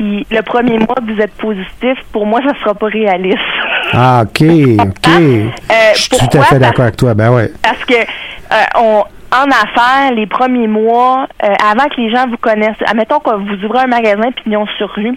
[0.00, 3.38] le premier mois que vous êtes positif, pour moi, ça sera pas réaliste.
[3.92, 5.10] Ah, OK, OK.
[5.94, 7.14] je suis tout à fait d'accord avec toi.
[7.14, 7.50] Ben ouais.
[7.62, 12.36] Parce que euh, on, en affaires, les premiers mois, euh, avant que les gens vous
[12.36, 15.16] connaissent, admettons que vous ouvrez un magasin pignon sur rue,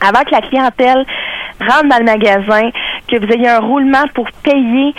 [0.00, 1.04] avant que la clientèle
[1.60, 2.70] rentre dans le magasin,
[3.06, 4.94] que vous ayez un roulement pour payer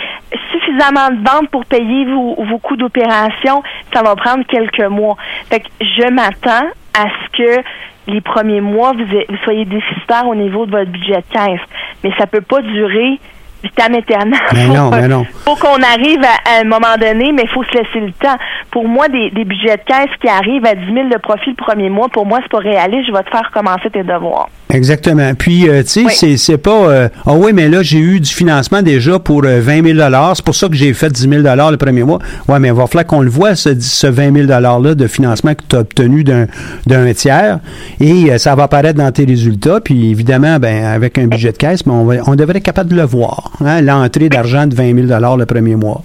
[0.52, 5.16] suffisamment de ventes pour payer vos, coûts d'opération, ça va prendre quelques mois.
[5.48, 7.62] Fait que je m'attends à ce que
[8.08, 11.60] les premiers mois, vous, vous soyez déficitaire au niveau de votre budget de caisse.
[12.02, 13.18] Mais ça peut pas durer
[13.62, 14.38] vitam aeternam.
[14.54, 15.24] Mais Faut- non, mais non.
[15.44, 18.36] faut qu'on arrive à, à un moment donné, mais il faut se laisser le temps.
[18.70, 21.56] Pour moi, des, des budgets de caisse qui arrivent à 10 000 de profit le
[21.56, 23.06] premier mois, pour moi, c'est pas réaliste.
[23.08, 24.48] Je vais te faire commencer tes devoirs.
[24.70, 25.32] Exactement.
[25.34, 26.36] Puis, euh, tu sais, Oui.
[26.38, 26.70] c'est, pas...
[26.70, 30.44] euh, Ah oui, mais là, j'ai eu du financement déjà pour euh, 20 000 C'est
[30.44, 32.18] pour ça que j'ai fait 10 000 le premier mois.
[32.48, 35.54] Ouais, mais il va falloir qu'on le voit, ce, ce 20 000 $-là de financement
[35.54, 36.46] que tu as obtenu d'un,
[36.86, 37.60] d'un tiers.
[37.98, 39.80] Et euh, ça va apparaître dans tes résultats.
[39.80, 42.90] Puis, évidemment, ben, avec un budget de caisse, ben, on, va- on devrait être capable
[42.90, 43.47] de le voir.
[43.64, 46.00] Hein, l'entrée d'argent de 20 000 le premier mois.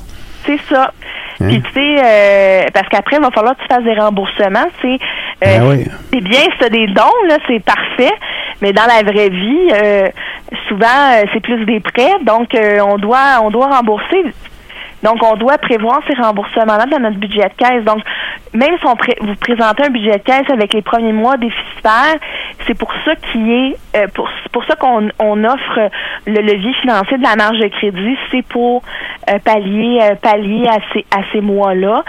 [0.46, 0.92] C'est ça.
[1.42, 1.48] Hein?
[1.48, 4.66] Puis tu sais, euh, parce qu'après, il va falloir que tu fasses des remboursements.
[4.82, 5.00] Tu sais,
[5.46, 5.88] Euh, Ben oui.
[6.12, 8.14] c'est bien, tu des dons, là, c'est parfait.
[8.62, 10.08] Mais dans la vraie vie, euh,
[10.70, 12.14] souvent, euh, c'est plus des prêts.
[12.24, 12.50] Donc,
[12.86, 14.24] on doit on doit rembourser.
[15.04, 17.84] Donc, on doit prévoir ces remboursements-là dans notre budget de caisse.
[17.84, 18.00] Donc,
[18.54, 22.16] même si on vous présentez un budget de caisse avec les premiers mois déficitaires,
[22.66, 25.90] c'est pour ça euh, pour, ça qu'on on offre
[26.28, 28.84] le levier financier de la marge de crédit, c'est pour
[29.30, 32.04] euh, pallier euh, pallier à ces à ces mois-là.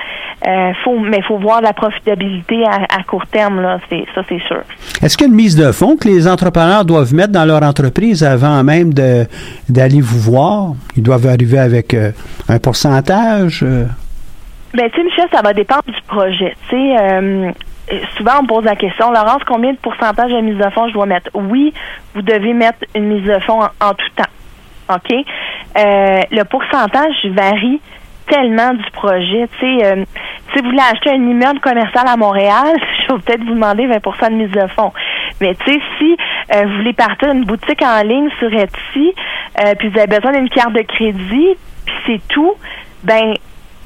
[0.85, 3.79] Faut, mais il faut voir la profitabilité à, court terme là,
[4.15, 4.61] ça c'est sûr.
[5.03, 7.63] Est-ce qu'il y a une mise de fonds que les entrepreneurs doivent mettre dans leur
[7.63, 10.73] entreprise avant même d'aller vous voir?
[10.99, 12.84] Ils doivent arriver avec un pourcentage?
[12.87, 13.87] Euh?
[14.75, 16.55] Ben, tu sais, Michel, ça va dépendre du projet.
[16.69, 17.51] Tu sais, euh,
[18.17, 20.95] souvent, on me pose la question, Laurence, combien de pourcentage de mise de fonds je
[20.95, 21.31] dois mettre?
[21.35, 21.73] Oui,
[22.15, 24.95] vous devez mettre une mise de fonds en, tout temps.
[24.95, 25.13] OK?
[25.13, 27.81] Euh, le pourcentage varie
[28.27, 29.49] tellement du projet.
[29.59, 30.07] Tu sais,
[30.53, 32.75] si vous voulez acheter un immeuble commercial à Montréal,
[33.09, 34.93] je vais peut-être vous demander 20% de mise de fonds.
[35.41, 36.17] Mais tu sais, si
[36.53, 39.15] vous voulez partir d'une boutique en ligne sur Etsy,
[39.79, 42.53] puis vous avez besoin d'une carte de crédit, puis c'est tout,
[43.03, 43.35] ben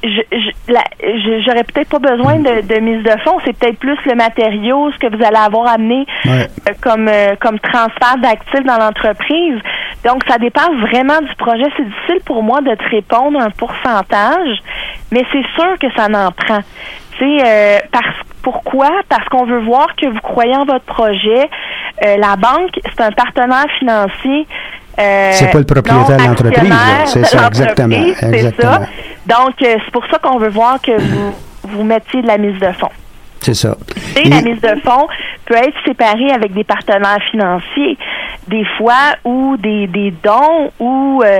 [0.01, 3.37] je, je- j'aurais peut-être pas besoin de, de mise de fonds.
[3.43, 6.47] C'est peut-être plus le matériau, ce que vous allez avoir amené Ouais.
[6.69, 9.59] euh, comme euh, comme transfert d'actifs dans l'entreprise.
[10.05, 11.65] Donc, ça dépend vraiment du projet.
[11.75, 14.59] C'est difficile pour moi de te répondre un pourcentage,
[15.11, 16.59] mais c'est sûr que ça n'en prend.
[17.17, 18.89] Tu sais, euh, parce pourquoi?
[19.09, 21.49] Parce qu'on veut voir que vous croyez en votre projet.
[22.05, 24.47] Euh, la banque, c'est un partenaire financier.
[24.99, 26.73] Euh, C'est pas le propriétaire de l'entreprise.
[27.05, 28.71] C'est ça, exactement, exactement.
[28.73, 28.81] ça.
[29.25, 31.33] Donc, euh, c'est pour ça qu'on veut voir que vous,
[31.63, 32.89] vous mettiez de la mise de fonds.
[33.41, 33.75] C'est ça.
[34.17, 35.07] Et- la mise de fonds
[35.45, 37.97] peut être séparée avec des partenaires financiers,
[38.49, 41.39] des fois, ou des, des dons, ou euh,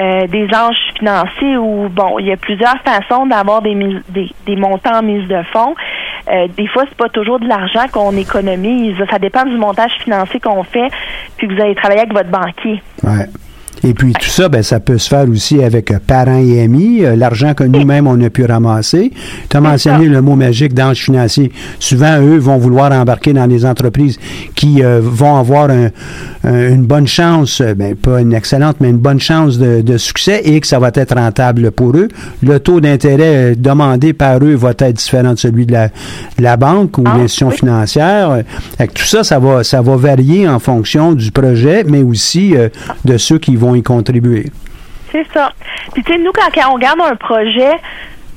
[0.00, 4.28] euh, des anges financiers, ou bon, il y a plusieurs façons d'avoir des, mises- des,
[4.46, 5.74] des montants en mise de fonds.
[6.30, 8.96] Euh, des fois, c'est pas toujours de l'argent qu'on économise.
[9.10, 10.88] Ça dépend du montage financier qu'on fait,
[11.36, 12.82] puis que vous allez travailler avec votre banquier.
[13.82, 17.02] Et puis tout ça, ben, ça peut se faire aussi avec euh, parents et amis,
[17.02, 19.10] euh, l'argent que nous-mêmes on a pu ramasser.
[19.48, 21.50] Tu as mentionné le mot magique d'ange financier.
[21.78, 24.18] Souvent, eux vont vouloir embarquer dans des entreprises
[24.54, 25.88] qui euh, vont avoir un-
[26.44, 30.42] un- une bonne chance, ben, pas une excellente, mais une bonne chance de, de succès
[30.44, 32.08] et que ça va être rentable pour eux.
[32.42, 36.56] Le taux d'intérêt demandé par eux va être différent de celui de la, de la
[36.56, 37.56] banque ou Ah, l'institution oui.
[37.56, 38.42] financière.
[38.76, 42.54] Fait que tout ça, ça va, ça va varier en fonction du projet, mais aussi
[42.56, 42.68] euh,
[43.04, 44.46] de ceux qui y contribuer.
[45.10, 45.50] C'est ça.
[45.92, 47.76] Puis tu sais, nous, quand, on regarde un projet,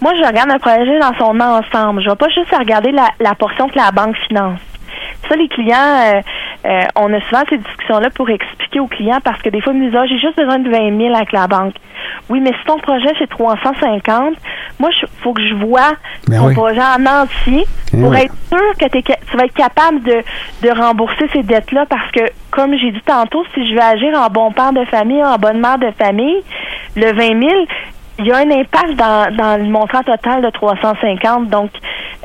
[0.02, 2.02] moi, je regarde un projet dans son ensemble.
[2.04, 4.60] Je vais pas juste regarder la, la portion que la banque finance.
[5.30, 6.22] Ça, les clients, euh,
[6.66, 9.80] euh, on a souvent ces discussions-là pour expliquer aux clients parce que des fois, ils
[9.80, 11.74] me disent, ah, j'ai juste besoin de 20 000 avec la banque.
[12.30, 14.36] Oui, mais si ton projet, c'est 350,
[14.80, 15.92] moi, il faut que je vois
[16.28, 16.54] Ben ton oui.
[16.54, 18.18] projet en entier Eh pour oui.
[18.22, 20.22] être sûr que tu vas être capable de,
[20.62, 22.22] de rembourser ces dettes-là parce que,
[22.52, 25.60] comme j'ai dit tantôt, si je veux agir en bon père de famille, en bonne
[25.60, 26.42] mère de famille,
[26.96, 27.66] le 20 000,
[28.20, 31.50] il y a un impact dans, dans le montant total de 350.
[31.50, 31.72] Donc,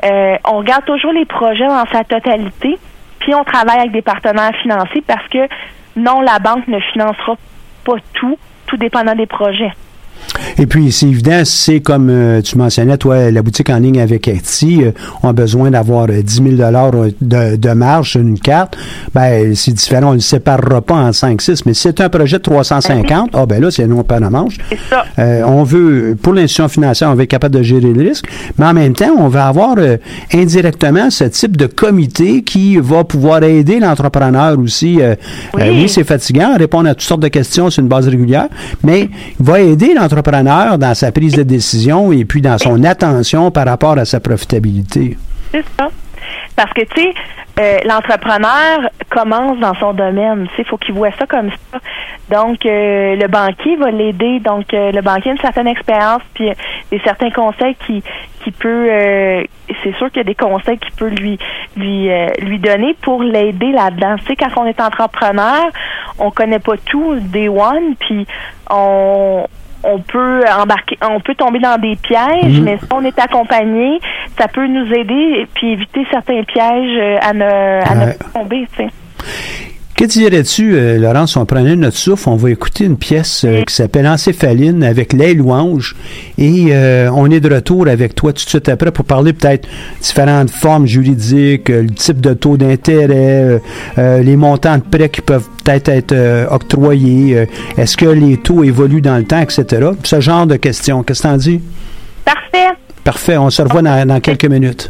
[0.05, 2.77] euh, on regarde toujours les projets dans sa totalité,
[3.19, 5.47] puis on travaille avec des partenaires financiers parce que
[5.95, 7.35] non, la banque ne financera
[7.83, 9.71] pas tout, tout dépendant des projets.
[10.57, 14.27] Et puis, c'est évident, c'est comme euh, tu mentionnais, toi, la boutique en ligne avec
[14.27, 14.91] Etsy euh,
[15.23, 16.71] ont besoin d'avoir euh, 10 000
[17.21, 18.77] de, de marge sur une carte.
[19.13, 20.07] Ben, c'est différent.
[20.07, 21.65] On ne le séparera pas en 5, 6.
[21.65, 24.57] Mais si c'est un projet de 350, ah, ben là, c'est non pas de manche.
[25.17, 28.25] Euh, on veut, pour l'institution financière, on veut être capable de gérer le risque,
[28.57, 29.97] mais en même temps, on va avoir euh,
[30.33, 35.01] indirectement ce type de comité qui va pouvoir aider l'entrepreneur aussi.
[35.01, 35.15] Euh,
[35.53, 35.61] Oui.
[35.63, 38.47] euh, oui, c'est fatigant, répondre à toutes sortes de questions sur une base régulière,
[38.83, 43.51] mais il va aider l'entrepreneur dans sa prise de décision et puis dans son attention
[43.51, 45.17] par rapport à sa profitabilité.
[45.51, 45.89] C'est ça.
[46.55, 47.13] Parce que, tu sais,
[47.59, 50.47] euh, l'entrepreneur commence dans son domaine.
[50.57, 51.79] Il faut qu'il voit ça comme ça.
[52.29, 54.39] Donc, euh, le banquier va l'aider.
[54.39, 56.51] Donc, euh, le banquier a une certaine expérience, puis
[56.91, 58.03] des certains conseils qui,
[58.43, 58.89] qui peut,
[59.83, 61.37] c'est sûr qu'il y a des conseils qu'il peut lui,
[61.75, 62.09] lui,
[62.41, 64.15] lui donner pour l'aider là-dedans.
[64.19, 65.69] Tu sais, quand on est entrepreneur,
[66.17, 68.25] on connaît pas tout des one, puis
[68.69, 69.45] on
[69.83, 72.63] on peut embarquer, on peut tomber dans des pièges, Mhm.
[72.63, 73.99] mais si on est accompagné,
[74.37, 78.39] ça peut nous aider et puis éviter certains pièges euh, à ne, à ne pas
[78.39, 78.67] tomber.
[78.75, 79.68] tu sais.
[79.99, 83.63] Que tu dirais-tu, euh, Laurence, on prenait notre souffle, on va écouter une pièce euh,
[83.63, 85.93] qui s'appelle Encéphaline avec les louanges
[86.37, 89.67] et euh, on est de retour avec toi tout de suite après pour parler peut-être
[90.01, 93.09] différentes formes juridiques, euh, le type de taux d'intérêt,
[93.43, 93.59] euh,
[93.97, 97.45] euh, les montants de prêts qui peuvent peut-être être euh, octroyés, euh,
[97.77, 99.65] est-ce que les taux évoluent dans le temps, etc.
[100.03, 101.03] Ce genre de questions.
[101.03, 101.59] Qu'est-ce que t'en dis?
[102.23, 102.69] Parfait.
[103.03, 104.89] Parfait, on se revoit dans, dans quelques minutes.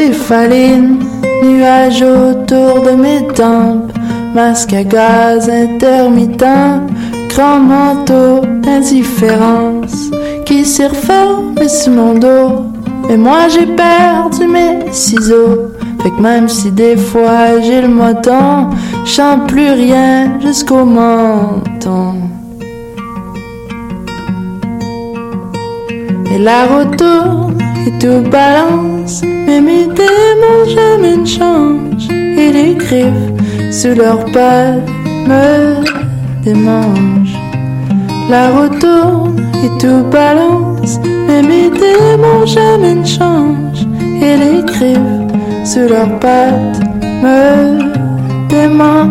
[0.00, 0.98] Encéphaline,
[1.42, 3.92] nuage autour de mes tempes,
[4.34, 6.42] masque à gaz intermittent,
[7.28, 10.10] grand manteau d'indifférence
[10.46, 12.64] qui s'est refermé sur mon dos.
[13.10, 15.68] Mais moi j'ai perdu mes ciseaux,
[16.02, 18.70] fait que même si des fois j'ai le moton,
[19.04, 22.14] je chante plus rien jusqu'au menton.
[26.34, 32.10] Et la route tourne et tout balance, mais mes démons jamais ne changent.
[32.10, 33.30] Et les griffes
[33.70, 34.88] sous leurs pattes
[35.28, 35.84] me
[36.44, 37.38] démangent.
[38.28, 43.86] La route tourne et tout balance, mais mes démons jamais ne changent.
[44.22, 45.30] Et les griffes
[45.64, 46.80] sous leurs pattes
[47.22, 47.78] me
[48.48, 49.10] démangent.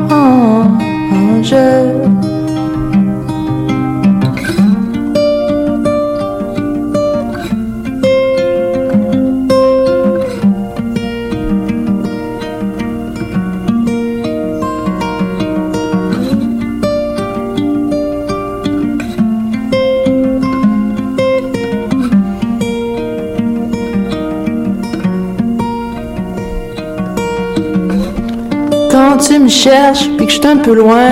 [29.49, 31.11] Me cherches puis que je un peu loin,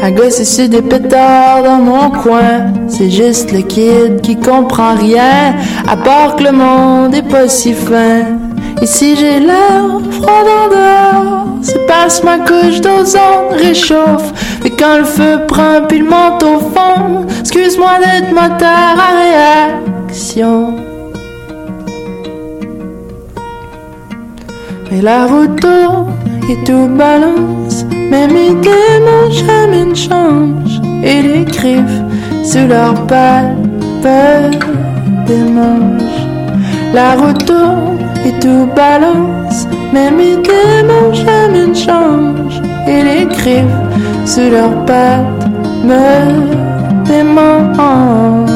[0.00, 5.56] à gosser sur des pétards dans mon coin, c'est juste le kid qui comprend rien,
[5.88, 8.22] à part que le monde est pas si fin.
[8.84, 14.32] Si j'ai l'air froid en dehors, c'est parce ma couche d'ozone réchauffe.
[14.64, 19.10] Et quand le feu prend puis le manteau fond, excuse-moi d'être moteur à
[20.06, 20.76] réaction.
[24.90, 26.12] Mais la route tourne
[26.64, 27.61] tout balance,
[28.12, 30.80] mais mes démons jamais ne changent.
[31.02, 32.00] Et les griffes
[32.44, 33.06] sous leurs
[35.26, 36.22] des manches.
[36.92, 42.60] La route tourne et tout balance, mais mes démons jamais ne changent.
[42.86, 43.80] Et les griffes
[44.26, 45.46] sous leurs pattes
[45.88, 46.06] me
[47.06, 48.52] démangent.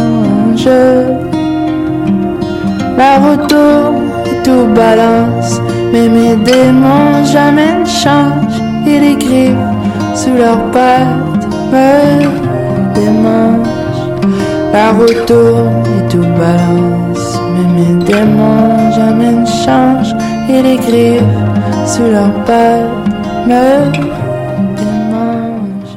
[2.99, 5.61] La route tourne et tout balance,
[5.93, 8.66] mais mes démons jamais ne changent.
[8.87, 9.57] Et les griffes
[10.14, 13.66] sous leurs pattes me démangent.
[14.72, 20.14] La route tourne et tout balance, mais mes démons jamais ne changent.
[20.49, 21.22] Et les griffes
[21.87, 23.09] sous leur pattes
[23.47, 23.91] me
[24.76, 25.97] démange.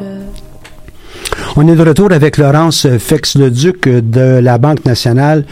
[1.55, 5.45] On est de retour avec Laurence Fex-le-Duc de la Banque nationale.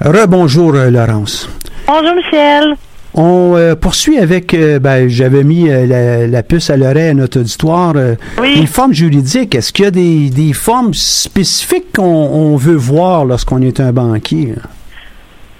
[0.00, 1.48] Rebonjour, Laurence.
[1.86, 2.76] Bonjour, Michel.
[3.16, 7.14] On euh, poursuit avec, euh, ben, j'avais mis euh, la, la puce à l'oreille à
[7.14, 7.92] notre auditoire.
[7.96, 8.56] euh, Oui.
[8.60, 13.24] Les formes juridiques, est-ce qu'il y a des, des formes spécifiques qu'on on veut voir
[13.24, 14.54] lorsqu'on est un banquier?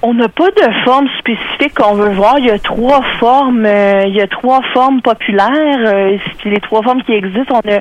[0.06, 2.38] On n'a pas de forme spécifique qu'on veut voir.
[2.38, 3.64] Il y a trois formes.
[3.64, 5.48] euh, il y a trois formes populaires.
[5.86, 7.78] euh, les trois formes qui existent, on a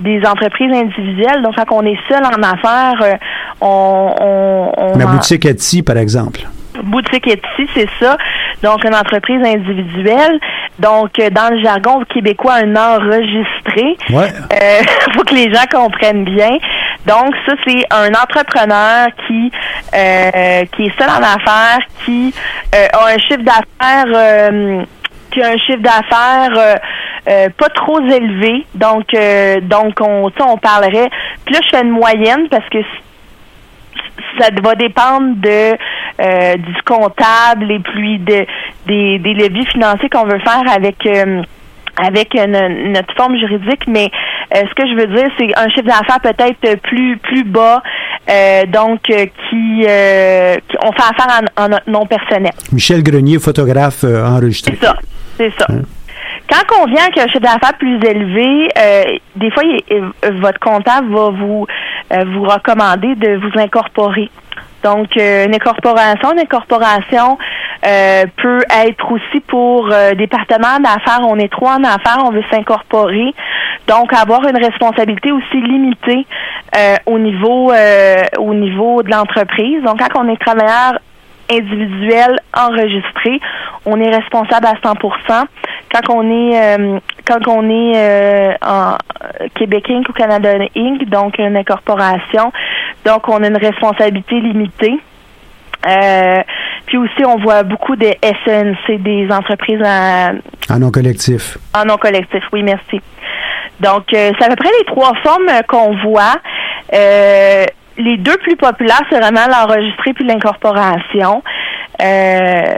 [0.00, 1.42] des entreprises individuelles.
[1.42, 3.14] Donc, quand on est seul en affaires, euh,
[3.60, 6.46] on, on, on Ma en- boutique Etsy, par exemple.
[6.82, 8.16] Boutique Etsy, c'est ça.
[8.62, 10.38] Donc, une entreprise individuelle.
[10.78, 13.96] Donc, euh, dans le jargon québécois, un enregistré.
[14.10, 14.32] Ouais.
[14.52, 14.82] Euh,
[15.14, 16.58] faut que les gens comprennent bien.
[17.06, 19.52] Donc, ça, c'est un entrepreneur qui
[19.94, 22.34] euh, qui est seul en affaires, qui
[22.74, 24.82] euh, a un chiffre d'affaires euh,
[25.30, 26.74] qui a un chiffre d'affaires euh,
[27.28, 28.64] euh, pas trop élevé.
[28.74, 31.10] Donc, euh, donc on, on parlerait.
[31.44, 32.78] Puis là, je fais une moyenne parce que
[34.38, 35.76] ça va dépendre de
[36.20, 38.46] euh, du comptable et puis de
[38.86, 41.42] des, des leviers financiers qu'on veut faire avec euh,
[41.96, 44.10] avec euh, no- notre forme juridique, mais
[44.54, 47.82] euh, ce que je veux dire, c'est un chiffre d'affaires peut-être plus plus bas,
[48.28, 52.52] euh, donc euh, qui, qui- on fait affaire en, en notre nom personnel.
[52.72, 54.76] Michel Grenier, photographe enregistré.
[54.80, 54.96] C'est ça,
[55.36, 55.66] c'est ça.
[56.50, 58.68] Quand on vient avec un chiffre d'affaires plus élevé,
[59.36, 61.66] des fois, il- votre comptable va vous
[62.10, 64.30] vous recommander de vous incorporer.
[64.84, 67.38] Donc, euh, une incorporation, une incorporation
[67.86, 71.26] euh, peut être aussi pour euh, partenaires d'affaires.
[71.26, 73.34] On est trois en affaires, on veut s'incorporer.
[73.88, 76.26] Donc, avoir une responsabilité aussi limitée
[77.06, 77.72] au niveau
[78.38, 79.82] au niveau de l'entreprise.
[79.84, 80.98] Donc, quand on est travailleur
[81.50, 83.40] individuel enregistré,
[83.86, 84.94] on est responsable à 100
[85.92, 88.96] Quand on est euh, quand on est euh, en
[89.54, 90.08] Québec Inc.
[90.08, 92.52] ou Canada Inc., donc une incorporation,
[93.04, 94.98] donc on a une responsabilité limitée.
[95.86, 96.42] Euh,
[96.86, 100.34] puis aussi, on voit beaucoup de SNC, des entreprises en,
[100.70, 101.58] En non collectif.
[101.74, 102.42] en non collectif.
[102.52, 103.00] Oui, merci.
[103.80, 106.36] Donc, euh, c'est à peu près les trois formes euh, qu'on voit.
[106.94, 107.64] Euh,
[107.96, 111.42] les deux plus populaires, c'est vraiment l'enregistré puis l'incorporation.
[112.02, 112.74] Euh,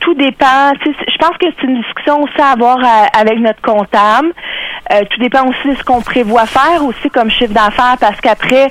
[0.00, 0.72] tout dépend.
[0.84, 4.32] Je pense que c'est une discussion aussi à avoir à- avec notre comptable.
[4.92, 8.68] Euh, tout dépend aussi de ce qu'on prévoit faire aussi comme chiffre d'affaires parce qu'après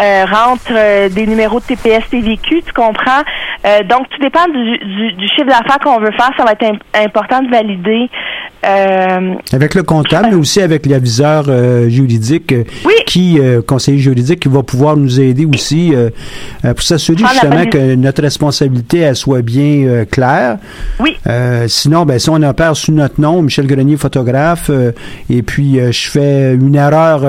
[0.00, 3.22] euh, rentre euh, des numéros de TPS TVQ, tu comprends?
[3.66, 6.30] Euh, donc, tout dépend du, du, du chiffre d'affaires qu'on veut faire.
[6.38, 8.08] Ça va être im- important de valider.
[8.66, 12.92] Euh, Avec le comptable, mais aussi avec l'aviseur euh, juridique, euh, Oui.
[13.06, 16.10] qui, euh, conseiller juridique, qui va pouvoir nous aider aussi euh,
[16.64, 20.58] euh, pour s'assurer justement que notre responsabilité elle soit bien euh, claire.
[20.98, 21.16] oui.
[21.28, 24.90] Euh, sinon, ben, si on opère sous notre nom, Michel Grenier, photographe, euh,
[25.30, 27.22] et puis euh, je fais une erreur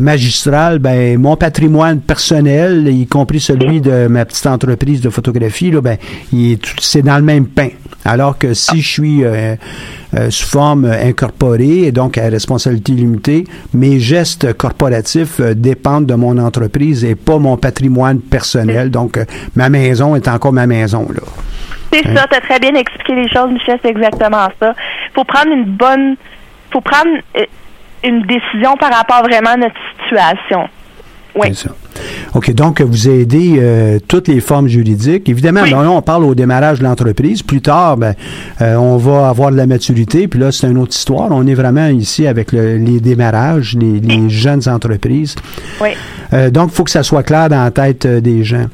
[0.00, 5.80] magistrale, ben, mon patrimoine personnel, y compris celui de ma petite entreprise de photographie, là,
[5.80, 5.96] ben,
[6.32, 7.68] il est tout- c'est dans le même pain.
[8.04, 9.56] Alors que si je suis euh,
[10.16, 13.44] euh, sous forme incorporée et donc à responsabilité limitée,
[13.74, 18.90] mes gestes corporatifs euh, dépendent de mon entreprise et pas mon patrimoine personnel.
[18.90, 19.18] Donc,
[19.56, 21.22] ma maison est encore ma maison, là.
[21.92, 24.74] C'est ça, tu as très bien expliqué les choses, Michel, c'est exactement ça.
[25.14, 26.16] faut prendre une bonne
[26.70, 27.08] faut prendre
[28.04, 30.68] une décision par rapport vraiment à notre situation.
[31.34, 31.48] Oui.
[31.54, 31.74] C'est ça.
[32.34, 35.28] OK, donc vous aidez euh, toutes les formes juridiques.
[35.28, 35.70] Évidemment, Oui.
[35.70, 37.42] là, on parle au démarrage de l'entreprise.
[37.42, 38.14] Plus tard, ben,
[38.60, 40.28] euh, on va avoir de la maturité.
[40.28, 41.28] Puis là, c'est une autre histoire.
[41.30, 45.34] On est vraiment ici avec le- les démarrages, les, les jeunes entreprises.
[45.80, 45.88] Oui.
[46.32, 48.66] Euh, donc, il faut que ça soit clair dans la tête des gens.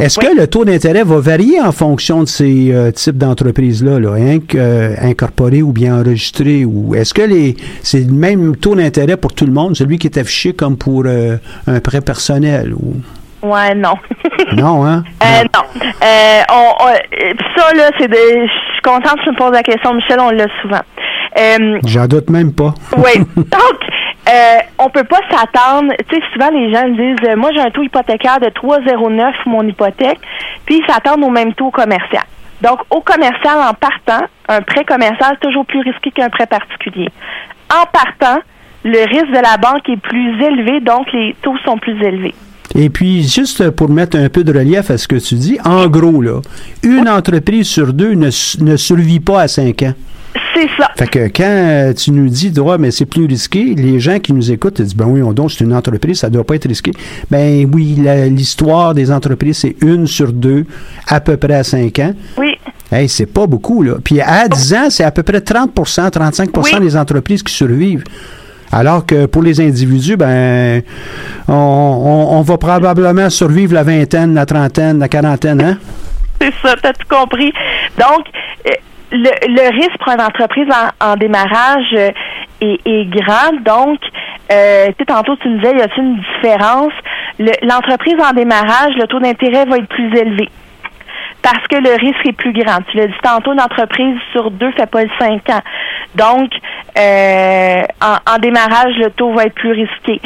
[0.00, 0.26] Est-ce Oui.
[0.26, 4.94] que le taux d'intérêt va varier en fonction de ces types d'entreprises-là, là, inc- euh,
[5.00, 6.64] incorporées ou bien enregistrées?
[6.64, 10.06] Ou est-ce que les c'est le même taux d'intérêt pour tout le monde, celui qui
[10.08, 12.57] est affiché comme pour un prêt personnel?
[12.74, 12.94] Ou...
[13.42, 13.94] Ouais, non.
[14.56, 15.02] Non, hein?
[15.22, 15.82] Euh, non.
[16.02, 18.14] Euh, on, on- pis ça, là, c'est de.
[18.14, 20.80] Je suis contente que tu me poses la question, Michel, on l'a souvent.
[21.38, 22.72] Euh, J'en doute même pas.
[22.96, 23.18] oui.
[23.36, 23.78] Donc,
[24.28, 25.92] euh, on peut pas s'attendre.
[26.08, 29.32] Tu sais, souvent les gens me disent, euh, moi j'ai un taux hypothécaire de 3,09
[29.42, 30.18] pour mon hypothèque,
[30.66, 32.22] puis ils s'attendent au même taux commercial.
[32.62, 37.08] Donc, au commercial, en partant, un prêt commercial est toujours plus risqué qu'un prêt particulier.
[37.72, 38.40] En partant,
[38.84, 42.34] le risque de la banque est plus élevé, donc les taux sont plus élevés.
[42.74, 45.86] Et puis, juste pour mettre un peu de relief à ce que tu dis, en
[45.88, 46.40] gros, là,
[46.82, 48.28] une entreprise sur deux ne,
[48.62, 49.94] ne survit pas à cinq ans.
[50.54, 50.90] C'est ça.
[50.96, 54.32] Fait que quand euh, tu nous dis, ouais, mais c'est plus risqué, les gens qui
[54.32, 56.68] nous écoutent, ils disent, ben oui, on donc, c'est une entreprise, ça doit pas être
[56.68, 56.90] risqué.
[57.30, 57.96] Ben oui,
[58.30, 60.66] l'histoire des entreprises, c'est une sur deux,
[61.06, 62.12] à peu près à cinq ans.
[62.36, 62.54] Oui.
[62.90, 63.96] Hey, c'est pas beaucoup, là.
[64.02, 66.80] Puis à 10 ans, c'est à peu près 30% 35 Oui.
[66.80, 68.02] des entreprises qui survivent.
[68.72, 70.82] Alors que pour les individus, ben,
[71.48, 75.78] on, va probablement survivre la vingtaine, la trentaine, la quarantaine, hein?
[76.40, 77.52] C'est ça, t'as tout compris.
[77.98, 78.26] Donc,
[78.66, 78.70] euh,
[79.12, 80.68] le, risque pour une entreprise
[81.00, 82.10] en, démarrage euh,
[82.60, 83.52] est, grand.
[83.64, 83.98] Donc,
[84.52, 86.92] euh, tantôt, tu me disais, y a-t-il une différence?
[87.38, 90.48] Le- L'entreprise en démarrage, le taux d'intérêt va être plus élevé.
[91.42, 92.78] Parce que le risque est plus grand.
[92.90, 95.60] Tu l'as dit tantôt, une entreprise sur deux fait pas le 5 ans.
[96.14, 96.50] Donc,
[96.98, 100.20] euh, en, en démarrage, le taux va être plus risqué.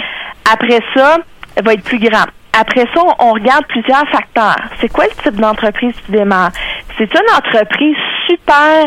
[0.53, 1.19] Après ça,
[1.63, 2.25] va être plus grand.
[2.59, 4.57] Après ça, on regarde plusieurs facteurs.
[4.81, 6.51] C'est quoi le type d'entreprise qui démarre?
[6.99, 7.97] C'est une entreprise
[8.29, 8.87] super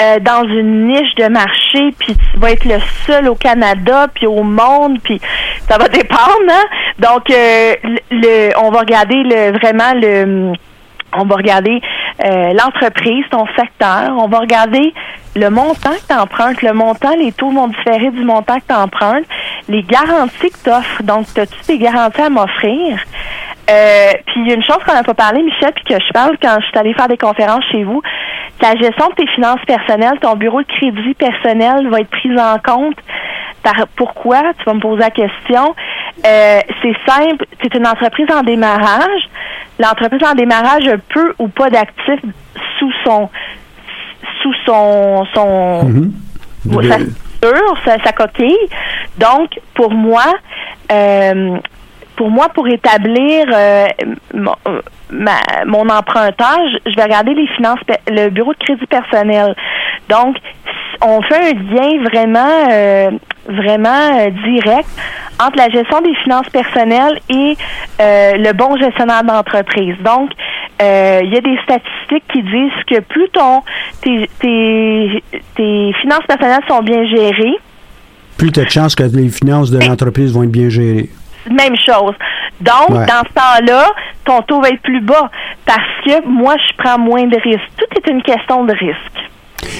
[0.00, 4.26] euh, dans une niche de marché, puis tu vas être le seul au Canada, puis
[4.26, 5.20] au monde, puis
[5.68, 6.50] ça va dépendre.
[6.50, 6.64] Hein?
[6.98, 7.74] Donc, euh,
[8.10, 10.52] le- on va regarder le vraiment le
[11.16, 11.80] on va regarder
[12.24, 14.92] euh, l'entreprise, ton secteur, on va regarder
[15.36, 18.74] le montant que tu empruntes, le montant, les taux vont différer du montant que tu
[18.74, 19.24] empruntes,
[19.68, 21.02] les garanties que tu offres.
[21.02, 22.98] Donc, as-tu des garanties à m'offrir?
[23.70, 26.12] Euh, puis il y a une chose qu'on n'a pas parlé, Michel, puis que je
[26.12, 28.02] parle quand je suis allée faire des conférences chez vous,
[28.60, 32.58] la gestion de tes finances personnelles, ton bureau de crédit personnel va être pris en
[32.58, 32.96] compte.
[33.96, 34.40] Pourquoi?
[34.58, 35.74] Tu vas me poser la question.
[36.24, 39.28] Euh, c'est simple, c'est une entreprise en démarrage.
[39.78, 42.20] L'entreprise en démarrage a peu ou pas d'actifs
[42.78, 43.28] sous son
[44.42, 46.12] sous son son Mhm.
[46.88, 48.56] sa structure, sa, sa coquille.
[49.18, 50.24] Donc, pour moi,
[50.92, 51.56] euh,
[52.16, 53.86] pour moi, pour établir euh,
[54.34, 54.54] mon,
[55.10, 59.54] ma- mon emprunteur, je je vais regarder les finances, le bureau de crédit personnel.
[60.08, 60.36] Donc,
[61.00, 63.10] on fait un lien vraiment, euh,
[63.46, 64.88] vraiment euh, direct
[65.40, 67.56] entre la gestion des finances personnelles et
[68.00, 69.94] euh, le bon gestionnaire d'entreprise.
[70.04, 70.30] Donc,
[70.82, 73.62] euh, il y a des statistiques qui disent que plus ton
[74.02, 75.22] tes, tes,
[75.56, 77.56] tes finances personnelles sont bien gérées,
[78.36, 81.08] Plus tu as de chances que les finances de l'entreprise vont être bien gérées.
[81.50, 82.14] même chose.
[82.60, 83.06] Donc, Ouais.
[83.06, 83.86] dans ce temps-là,
[84.24, 85.30] ton taux va être plus bas
[85.64, 87.70] parce que moi, je prends moins de risques.
[87.76, 89.18] Tout est une question de risque.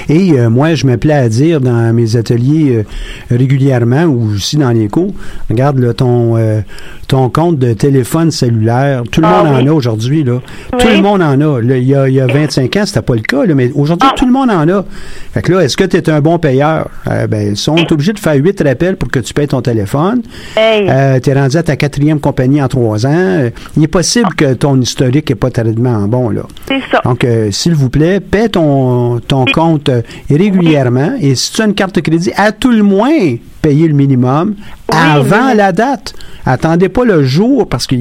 [0.09, 2.85] Et euh, moi, je me plais à dire dans mes ateliers
[3.31, 5.13] euh, régulièrement ou aussi dans les cours,
[5.51, 6.61] regarde là, ton, euh,
[7.07, 9.63] ton compte de téléphone cellulaire, tout le Ah monde oui.
[9.63, 10.25] en a aujourd'hui.
[10.25, 10.41] Là.
[10.79, 11.61] Tout le monde en a.
[11.61, 13.71] Là, il, y a il y a 25 ans, c'était pas le cas, là, mais
[13.75, 14.15] aujourd'hui, Ah.
[14.17, 14.85] tout le monde en a.
[15.33, 16.89] Fait que là, est-ce que tu es un bon payeur?
[17.29, 20.23] Ben, ils sont obligés de faire huit rappels pour que tu payes ton téléphone.
[20.57, 21.21] Hey.
[21.23, 23.49] Tu es rendu à ta quatrième compagnie en trois ans.
[23.77, 26.31] Il est possible que ton historique n'est pas tellement bon.
[26.31, 26.43] Là.
[26.67, 27.01] C'est ça.
[27.05, 31.17] Donc, s'il vous plaît, paie ton, ton compte euh, régulièrement.
[31.21, 34.55] Et si tu as une carte de crédit, à tout le moins, payer le minimum
[34.91, 35.57] avant oui.
[35.57, 36.15] la date.
[36.47, 37.95] Attendez pas le jour, parce que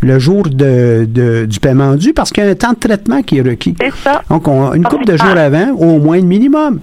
[0.00, 3.22] le jour de, de- du paiement dû, parce qu'il y a un temps de traitement
[3.22, 3.74] qui est requis.
[3.78, 4.22] C'est ça.
[4.30, 6.80] Donc, on- une couple de jours avant, au moins le minimum.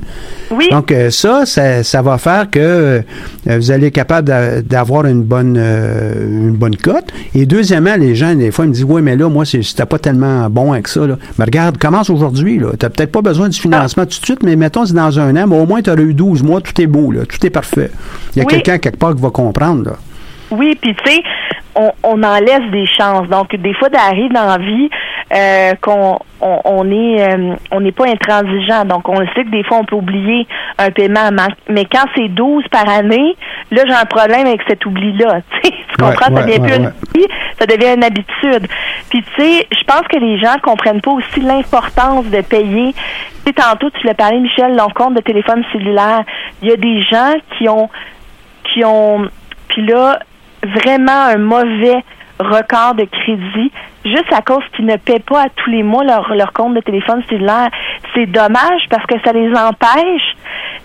[0.51, 0.67] Oui.
[0.71, 3.01] Donc, euh, ça, ça, ça va faire que euh,
[3.47, 7.05] vous allez être capable d'a- d'avoir une bonne euh, une bonne cote.
[7.33, 9.97] Et deuxièmement, les gens, des fois, ils me disent Oui, mais là, moi, c'était pas
[9.97, 11.07] tellement bon avec ça.
[11.07, 11.17] Là.
[11.39, 12.57] Mais regarde, commence aujourd'hui.
[12.59, 15.35] Tu n'as peut-être pas besoin du financement tout de suite, mais mettons, c'est dans un
[15.35, 17.49] an, mais au moins, tu auras eu 12 mois, tout est beau, là, tout est
[17.49, 17.89] parfait.
[18.35, 18.53] Il y a Oui.
[18.53, 19.85] quelqu'un quelque part qui va comprendre.
[19.91, 19.95] Là.
[20.51, 21.21] Oui, puis tu sais,
[21.75, 23.27] on, on en laisse des chances.
[23.27, 24.89] Donc, des fois, d'arriver dans la vie
[25.35, 28.83] euh, qu'on on, on est euh, on n'est pas intransigeant.
[28.85, 30.47] Donc, on le sait que des fois, on peut oublier
[30.79, 31.31] un paiement.
[31.31, 33.35] ma- Mais quand c'est 12 par année,
[33.71, 35.41] là, j'ai un problème avec cet oubli-là.
[35.99, 36.33] Tu Ouais, comprends?
[36.35, 36.93] ça devient plus ouais, un ouais.
[37.09, 37.27] oubli,
[37.59, 38.67] ça devient une habitude.
[39.09, 42.93] Puis, tu sais, je pense que les gens comprennent pas aussi l'importance de payer.
[43.45, 46.23] Tu tantôt, tu l'as parlé, Michel, compte de téléphone cellulaire.
[46.61, 47.89] Il y a des gens qui ont
[48.73, 49.27] qui ont
[49.69, 50.19] puis là
[50.63, 52.03] vraiment un mauvais
[52.39, 53.71] record de crédit
[54.05, 56.79] juste à cause qu'ils ne paient pas à tous les mois leur, leur compte de
[56.79, 57.69] téléphone cellulaire.
[58.13, 60.35] C'est dommage parce que ça les empêche,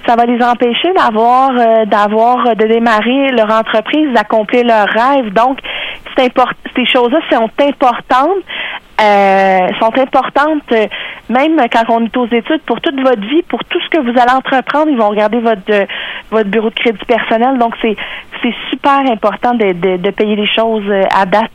[0.06, 5.32] ça va les empêcher d'avoir euh, d'avoir euh, de démarrer leur entreprise, d'accomplir leurs rêves.
[5.32, 5.58] Donc,
[6.16, 8.44] c'est import- ces choses-là sont importantes.
[9.00, 10.86] euh, sont importantes euh,
[11.28, 14.16] même quand on est aux études pour toute votre vie, pour tout ce que vous
[14.20, 15.84] allez entreprendre, ils vont regarder votre euh,
[16.30, 17.58] votre bureau de crédit personnel.
[17.58, 17.96] Donc c'est
[18.42, 21.50] c'est super important de, de, de payer les choses à date.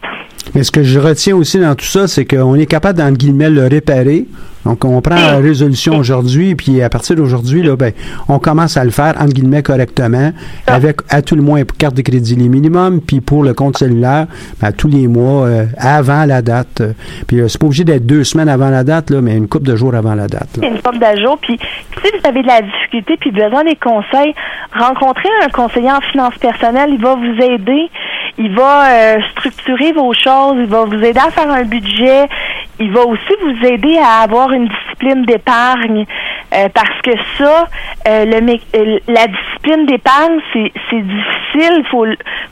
[0.56, 3.50] Mais ce que je retiens aussi dans tout ça, c'est qu'on est capable, entre guillemets,
[3.50, 4.26] le réparer.
[4.66, 7.94] Donc, on prend la résolution aujourd'hui, puis à partir d'aujourd'hui, là, ben,
[8.28, 10.34] on commence à le faire, entre guillemets, correctement,
[10.68, 13.78] avec, à tout le moins, pour carte de crédit, les minimums, puis pour le compte
[13.78, 14.28] cellulaire,
[14.62, 16.84] ben, tous les mois, euh, avant la date.
[17.26, 19.66] Puis, euh, c'est pas obligé d'être deux semaines avant la date, là, mais une couple
[19.66, 20.58] de jours avant la date.
[20.58, 20.68] là.
[20.68, 21.38] une forme d'ajout.
[21.42, 21.58] Puis,
[22.04, 24.36] si vous avez de la difficulté puis besoin des conseils,
[24.78, 26.90] rencontrez un conseiller en finances personnelles.
[26.92, 27.90] Il va vous aider.
[28.40, 30.56] Il va euh, structurer vos choses.
[30.58, 32.28] Il va vous aider à faire un budget.
[32.80, 36.06] Il va aussi vous aider à avoir une discipline d'épargne
[36.54, 37.66] euh, parce que ça,
[38.08, 41.84] euh, le, euh, la discipline d'épargne, c'est, c'est difficile.
[41.92, 42.06] Faut,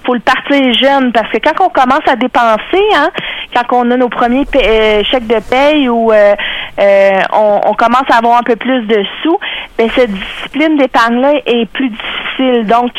[0.05, 3.09] faut le partir jeune parce que quand on commence à dépenser, hein,
[3.55, 8.43] quand on a nos premiers chèques de paye ou on, on, commence à avoir un
[8.43, 9.39] peu plus de sous,
[9.77, 12.67] ben cette discipline d'épargne-là est plus difficile.
[12.67, 12.91] Donc,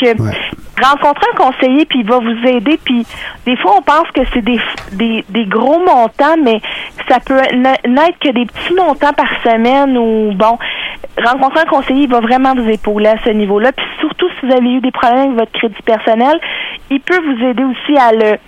[0.82, 3.06] rencontrer un conseiller puis il va vous aider puis
[3.46, 4.60] des fois on pense que c'est des,
[4.92, 6.60] des, des gros montants mais
[7.08, 10.58] ça peut n'être que des petits montants par semaine ou bon
[11.24, 14.52] rencontrer un conseiller il va vraiment vous épauler à ce niveau-là puis surtout si vous
[14.52, 16.38] avez eu des problèmes avec votre crédit personnel
[16.90, 18.38] il peut vous aider aussi à le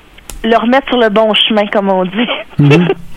[0.42, 2.28] le remettre sur le bon chemin comme on dit
[2.58, 2.88] mhm.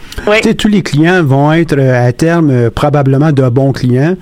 [0.58, 4.16] tous les clients vont être euh, à terme euh, probablement de bons clients.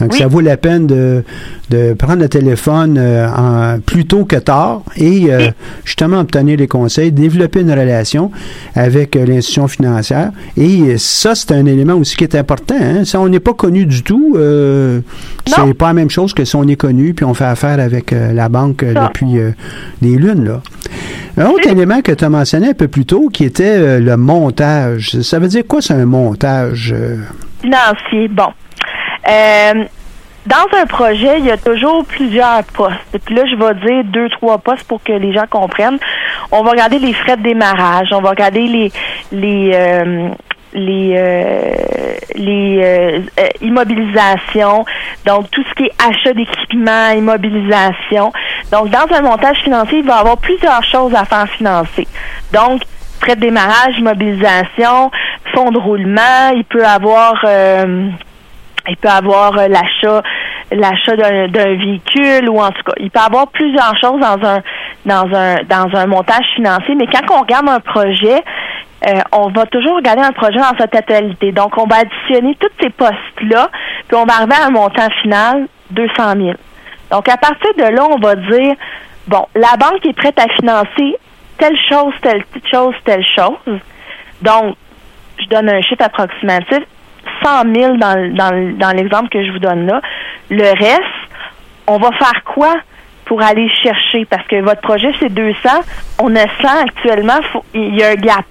[0.00, 1.24] Donc, ça vaut la peine de,
[1.70, 5.50] de prendre le téléphone euh, en, plus tôt que tard et euh,
[5.84, 8.30] justement obtenir des conseils, développer une relation
[8.74, 10.30] avec euh, l'institution financière.
[10.56, 12.76] Et ça, c'est un élément aussi qui est important.
[12.80, 13.04] Hein.
[13.04, 14.36] Si on n'est pas connu du tout,
[15.46, 18.10] c'est pas la même chose que si on est connu puis on fait affaire avec
[18.10, 19.38] la banque depuis
[20.02, 20.44] des lunes.
[20.44, 20.60] Là.
[21.36, 25.20] Un autre élément que tu as mentionné un peu plus tôt, qui était le montage.
[25.20, 26.94] Ça veut dire quoi, c'est un montage?
[27.60, 28.28] Financier.
[28.28, 28.48] Bon.
[29.28, 29.84] Euh,
[30.48, 33.18] dans un projet, il y a toujours plusieurs postes.
[33.24, 35.98] Puis là, je vais dire deux, trois postes pour que les gens comprennent.
[36.50, 38.92] On va regarder les frais de démarrage, on va regarder les
[39.30, 40.28] les euh,
[40.72, 41.72] les euh,
[42.34, 43.20] les euh,
[43.60, 44.86] immobilisations,
[45.26, 48.32] donc tout ce qui est achat d'équipement, immobilisation.
[48.72, 52.08] Donc dans un montage financier, il va y avoir plusieurs choses à faire financer.
[52.54, 52.80] Donc
[53.20, 55.10] frais de démarrage, immobilisation,
[55.52, 57.44] fonds de roulement, il peut avoir
[58.88, 60.22] il peut avoir euh, l'achat
[60.70, 64.60] l'achat d'un véhicule ou en tout cas, il peut avoir plusieurs choses dans un
[65.06, 68.42] dans un dans un montage financier, mais quand on regarde un projet,
[69.06, 71.52] euh, on va toujours regarder un projet dans sa totalité.
[71.52, 73.70] Donc, on va additionner tous ces postes-là,
[74.08, 76.50] puis on va arriver à un montant final 200 000.
[77.10, 78.74] Donc, à partir de là, on va dire,
[79.28, 81.16] bon, la banque est prête à financer
[81.58, 83.78] telle chose, telle chose, telle chose.
[84.42, 84.76] Donc,
[85.40, 86.80] je donne un chiffre approximatif.
[87.48, 90.00] 100 000 dans, dans, dans l'exemple que je vous donne là.
[90.50, 91.02] Le reste,
[91.86, 92.76] on va faire quoi
[93.24, 94.24] pour aller chercher?
[94.24, 95.56] Parce que votre projet, c'est 200.
[96.20, 97.38] On a 100 actuellement.
[97.74, 98.46] il y a un gap.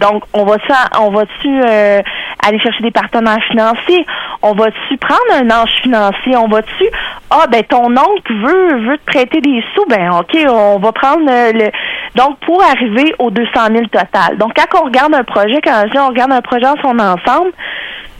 [0.00, 0.56] Donc, on va
[0.98, 2.00] on va-tu euh,
[2.42, 4.06] aller chercher des partenaires financiers?
[4.42, 6.36] On va-tu prendre un ange financier?
[6.36, 6.84] On va-tu,
[7.30, 9.84] ah, ben, ton oncle veut, veut te prêter des sous?
[9.90, 11.70] Ben, OK, on va prendre euh, le.
[12.14, 14.38] Donc, pour arriver aux 200 000 total.
[14.38, 17.52] Donc, quand on regarde un projet, quand on regarde un projet en son ensemble,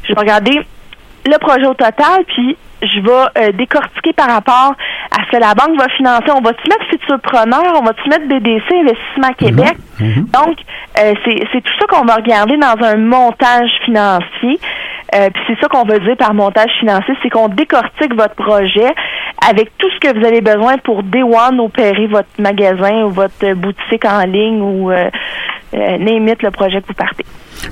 [0.04, 0.60] je vais regarder
[1.26, 4.74] le projet au total, puis je vais euh, décortiquer par rapport
[5.10, 6.30] à ce que la banque va financer.
[6.30, 7.74] On va-tu mettre Futurpreneur?
[7.78, 9.76] On va-tu mettre BDC, Investissement Québec?
[10.00, 10.08] Mhm.
[10.08, 10.26] Mhm.
[10.32, 10.56] Donc,
[10.98, 14.58] euh, c'est tout ça qu'on va regarder dans un montage financier.
[15.14, 18.94] Euh, puis c'est ça qu'on veut dire par montage financier, c'est qu'on décortique votre projet
[19.48, 23.54] avec tout ce que vous avez besoin pour Day One opérer votre magasin ou votre
[23.54, 25.10] boutique en ligne ou euh,
[25.72, 27.24] le projet que vous partez.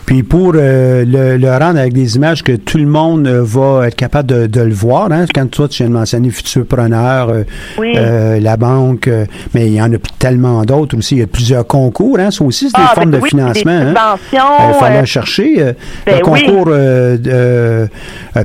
[0.07, 3.97] Puis pour euh, le, rendre avec des images que tout le monde euh, va être
[3.97, 7.33] capable de, le voir, hein, quand toi tu viens de mentionner Futurpreneur,
[7.79, 9.09] euh, la banque,
[9.55, 11.17] mais il y en a tellement d'autres aussi.
[11.17, 13.71] Il y a plusieurs concours, hein, ça aussi c'est des ah, formes ben de financement.
[13.73, 14.17] Hein.
[14.33, 15.55] Il fallait chercher.
[15.57, 15.75] le
[16.07, 17.89] ben concours de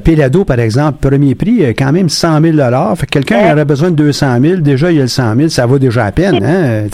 [0.03, 2.57] Pélado, par exemple, premier prix, quand même 100 000
[2.95, 5.49] Fait que quelqu'un aurait besoin de 200 000, déjà il y a le 100 000,
[5.49, 6.43] ça va déjà à peine.
[6.43, 6.87] Hein?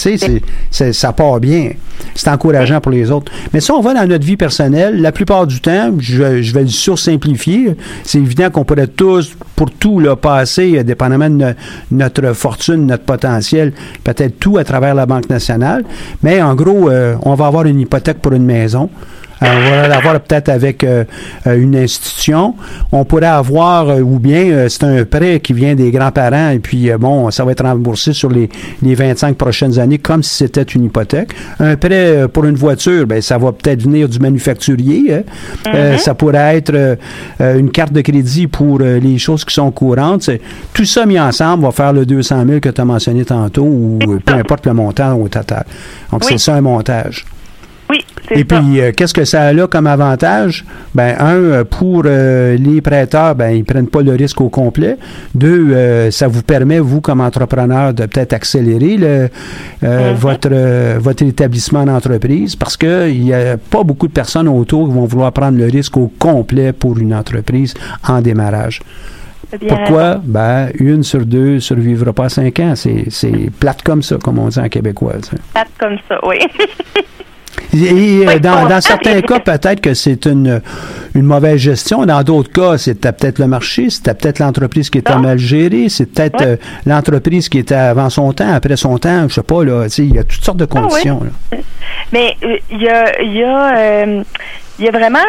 [0.72, 1.72] Ça part bien.
[2.16, 3.32] C'est encourageant pour les autres.
[3.54, 6.68] Mais ça, on va dans notre vie personnel, la plupart du temps, je, vais le
[6.68, 7.76] sursimplifier.
[8.04, 11.56] C'est évident qu'on pourrait tous, pour tout, là, passer, euh, dépendamment de
[11.92, 13.74] notre fortune, notre potentiel,
[14.04, 15.84] peut-être tout à travers la Banque nationale.
[16.24, 18.90] Mais en gros, euh, on va avoir une hypothèque pour une maison.
[19.42, 21.04] Euh, on va l'avoir peut-être avec euh,
[21.48, 22.56] euh, une institution.
[22.92, 27.30] On pourrait avoir, ou bien c'est un prêt qui vient des grands-parents et puis bon,
[27.32, 28.50] ça va être remboursé sur les,
[28.82, 31.32] les 25 prochaines années comme si c'était une hypothèque.
[31.60, 35.14] Un prêt pour une voiture, ben ça va peut-être venir du manufacturier.
[35.14, 35.22] Hein.
[35.66, 35.98] Mm-hmm.
[35.98, 36.98] ça pourrait être
[37.40, 40.30] une carte de crédit pour les choses qui sont courantes.
[40.74, 44.00] Tout ça mis ensemble va faire le 200 000 que tu as mentionné tantôt ou
[44.26, 45.66] peu importe le montant au total.
[46.12, 47.26] Donc c'est ça un montage.
[48.32, 50.66] Et puis, euh, qu'est-ce que ça a là comme avantage?
[50.94, 54.98] Ben, un, euh, pour euh, les prêteurs, ben, ils prennent pas le risque au complet.
[55.34, 59.30] Deux, ça vous permet, vous, comme entrepreneur, de peut-être accélérer le,
[59.84, 60.14] mm-hmm.
[60.16, 65.06] votre, votre établissement d'entreprise parce qu'il n'y a pas beaucoup de personnes autour qui vont
[65.06, 67.74] vouloir prendre le risque au complet pour une entreprise
[68.08, 68.82] en démarrage.
[69.68, 70.22] Pourquoi?
[70.24, 72.74] Ben, une sur deux ne survivra pas cinq ans.
[72.76, 75.14] C'est plate comme ça, comme on dit en québécois.
[75.54, 76.38] Plate comme ça, oui.
[77.74, 77.94] Et, euh,
[78.34, 80.62] Oui, dans, certains cas, peut-être que c'est une,
[81.14, 82.06] une mauvaise gestion.
[82.06, 85.20] Dans d'autres cas, c'était peut-être le marché, c'était peut-être l'entreprise qui était Non.
[85.22, 86.56] mal gérée, c'est peut-être euh,
[86.86, 89.84] l'entreprise qui était avant son temps, après son temps, je sais pas, là.
[89.84, 90.82] tu sais, Il y a toutes sortes de Ah oui.
[90.90, 91.22] conditions.
[91.52, 91.58] là.
[92.12, 94.24] Mais euh, il y a, il y, a, euh,
[94.80, 95.20] y a vraiment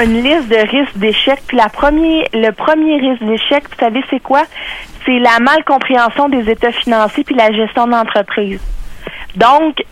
[0.00, 1.42] une liste de risques d'échec.
[1.48, 4.44] Puis la premier, le premier risque d'échec, vous savez, c'est quoi?
[5.04, 8.60] C'est la malcompréhension des états financiers puis la gestion de l'entreprise.
[9.36, 9.82] Donc,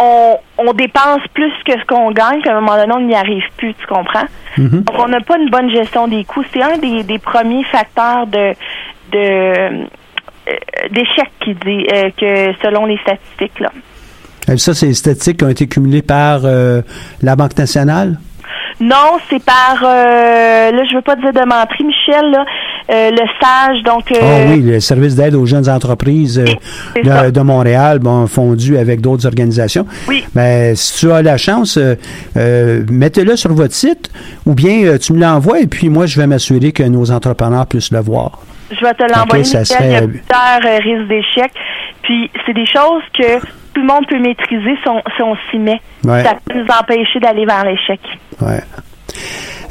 [0.00, 3.14] on, on dépense plus que ce qu'on gagne, puis à un moment donné, on n'y
[3.14, 4.26] arrive plus, tu comprends?
[4.56, 4.82] Mhm.
[4.82, 6.42] Donc, on n'a pas une bonne gestion des coûts.
[6.52, 8.54] C'est un des, des premiers facteurs de,
[9.12, 9.18] de
[10.48, 13.70] euh, d'échec qui dit euh, que selon les statistiques là.
[14.56, 16.82] Ça, c'est les statistiques qui ont été cumulées par euh,
[17.22, 18.18] la Banque nationale?
[18.80, 22.44] Non, c'est par euh, là je veux pas dire de mentir, Michel, là,
[22.90, 26.42] euh, le stage, donc euh, Ah oui, le service d'aide aux jeunes entreprises
[26.96, 29.86] de, de Montréal, bon, fondu avec d'autres organisations.
[30.08, 30.24] Oui.
[30.34, 31.78] Ben, si tu as la chance,
[32.90, 34.10] mettez-le sur votre site
[34.46, 37.92] ou bien tu me l'envoies et puis moi, je vais m'assurer que nos entrepreneurs puissent
[37.92, 38.38] le voir.
[38.70, 41.52] je vais te l'envoyer, Ok, ça Michel, il y a serait- plusieurs risques d'échec.
[42.02, 45.58] Puis c'est des choses que tout le monde peut maîtriser si on, si on s'y
[45.58, 45.80] met.
[46.04, 46.22] Ouais.
[46.22, 48.00] Ça peut nous empêcher d'aller vers l'échec.
[48.40, 48.60] Ouais.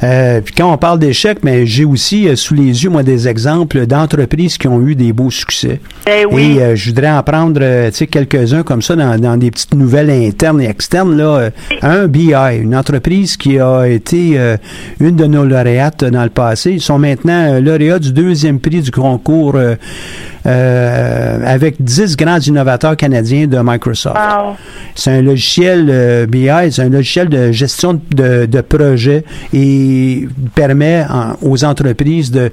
[0.02, 3.28] Euh, puis quand on parle d'échecs, mais j'ai aussi euh, sous les yeux, moi, des
[3.28, 5.80] exemples d'entreprises qui ont eu des beaux succès.
[6.06, 6.56] Eh oui.
[6.56, 10.10] Et euh, je voudrais en prendre euh, quelques-uns comme ça dans, dans des petites nouvelles
[10.10, 11.16] internes et externes.
[11.16, 11.50] Là.
[11.82, 14.38] Un BI, une entreprise qui a été
[15.00, 16.72] une de nos lauréates dans le passé.
[16.72, 19.56] Ils sont maintenant lauréats du deuxième prix du concours
[20.46, 24.16] euh, avec 10 grands innovateurs canadiens de Microsoft.
[24.16, 24.56] Wow.
[24.94, 31.04] C'est un logiciel euh, BI, c'est un logiciel de gestion de, de projet et permet
[31.08, 32.50] en- aux entreprises de,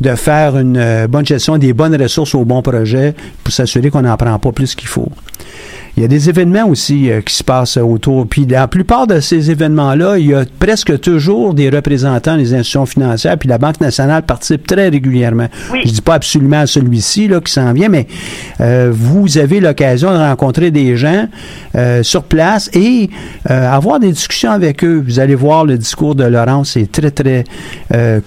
[0.00, 4.02] de faire une euh, bonne gestion des bonnes ressources au bon projet pour s'assurer qu'on
[4.02, 5.08] n'en prend pas plus qu'il faut.
[5.96, 8.26] Il y a des événements aussi euh, qui se passent autour.
[8.26, 12.84] Puis la plupart de ces événements-là, il y a presque toujours des représentants des institutions
[12.84, 13.38] financières.
[13.38, 15.48] Puis la Banque nationale participe très régulièrement.
[15.72, 15.80] Oui.
[15.86, 18.06] Je dis pas absolument à celui-ci là qui s'en vient, mais
[18.60, 21.28] euh, vous avez l'occasion de rencontrer des gens
[21.74, 23.08] euh, sur place et
[23.48, 25.02] avoir des discussions avec eux.
[25.06, 27.44] Vous allez voir le discours de Laurence, c'est très très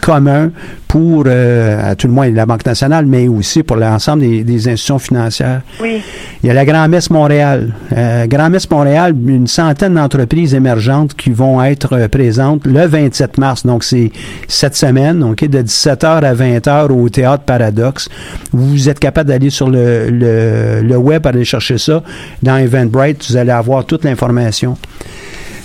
[0.02, 0.52] commun
[0.88, 5.00] pour à tout le moins la Banque nationale, mais aussi pour l'ensemble des, des institutions
[5.00, 5.62] financières.
[5.82, 6.02] Oui.
[6.44, 7.59] Il y a la Grand-Messe Montréal.
[7.96, 13.66] Euh, Grand-Messe Montréal, une centaine d'entreprises émergentes qui vont être euh, présentes le 27 mars.
[13.66, 14.12] Donc, c'est
[14.48, 18.10] cette semaine, de 17h à 20h au Théâtre Paradoxe.
[18.52, 22.04] Vous êtes capable d'aller sur le, le, le web, aller chercher ça.
[22.44, 24.78] Dans Eventbrite, vous allez avoir toute l'information.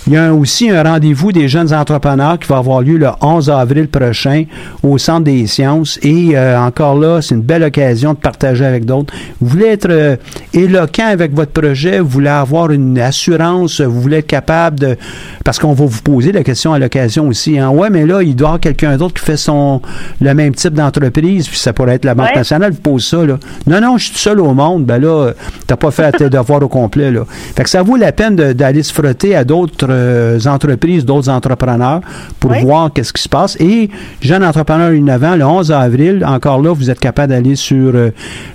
[0.07, 3.48] Il y a aussi un rendez-vous des jeunes entrepreneurs qui va avoir lieu le 11
[3.48, 4.44] avril prochain
[4.82, 5.98] au Centre des sciences.
[6.02, 9.14] Et euh, encore là, c'est une belle occasion de partager avec d'autres.
[9.40, 10.16] Vous voulez être euh,
[10.52, 14.96] éloquent avec votre projet, vous voulez avoir une assurance, vous voulez être capable de...
[15.42, 17.59] Parce qu'on va vous poser la question à l'occasion aussi.
[17.59, 19.80] Hein, ouais, mais là, il doit y avoir quelqu'un d'autre qui fait son
[20.20, 22.36] le même type d'entreprise, puis ça pourrait être la Banque Ouais.
[22.36, 23.24] nationale vous pose ça.
[23.24, 23.38] Là.
[23.66, 24.84] Non, non, je suis tout seul au monde.
[24.84, 25.32] Ben là,
[25.66, 27.11] t'as pas fait tes devoirs au complet.
[27.11, 27.24] Là.
[27.57, 32.01] Fait que ça vaut la peine d'aller se frotter à d'autres euh, entreprises, d'autres entrepreneurs
[32.40, 32.62] pour Oui.
[32.62, 33.57] voir qu'est-ce qui se passe.
[33.61, 33.88] Et
[34.20, 38.11] Jeune Entrepreneur Innovant, le 11 avril, encore là, vous êtes capable d'aller sur euh,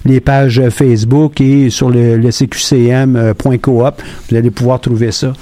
[0.06, 4.02] les pages Facebook et sur le, le CQCM.coop.
[4.30, 5.34] Vous allez pouvoir trouver ça.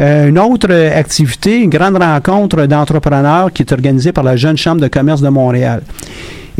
[0.00, 4.56] Euh, une autre euh, activité, une grande rencontre d'entrepreneurs qui est organisée par la Jeune
[4.56, 5.82] Chambre de commerce de Montréal.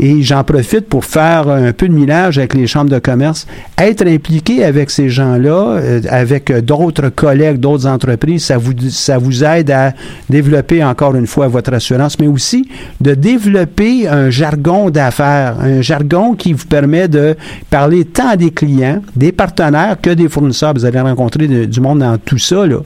[0.01, 3.45] Et j'en profite pour faire un peu de millage avec les chambres de commerce.
[3.77, 9.43] Être impliqué avec ces gens-là, euh, avec d'autres collègues, d'autres entreprises, ça vous, ça vous
[9.43, 9.93] aide à
[10.29, 12.69] développer encore une fois votre assurance, mais aussi
[13.01, 17.35] de développer un jargon d'affaires, un jargon qui vous permet de
[17.69, 20.73] parler tant des clients, des partenaires que des fournisseurs.
[20.73, 22.65] Vous allez rencontrer du monde dans tout ça.
[22.65, 22.77] Là.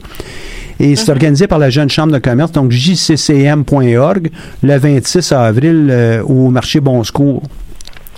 [0.80, 4.30] Et c'est organisé par la Jeune Chambre de commerce, donc jccm.org,
[4.62, 7.42] le 26 avril euh, au marché Bon Secours.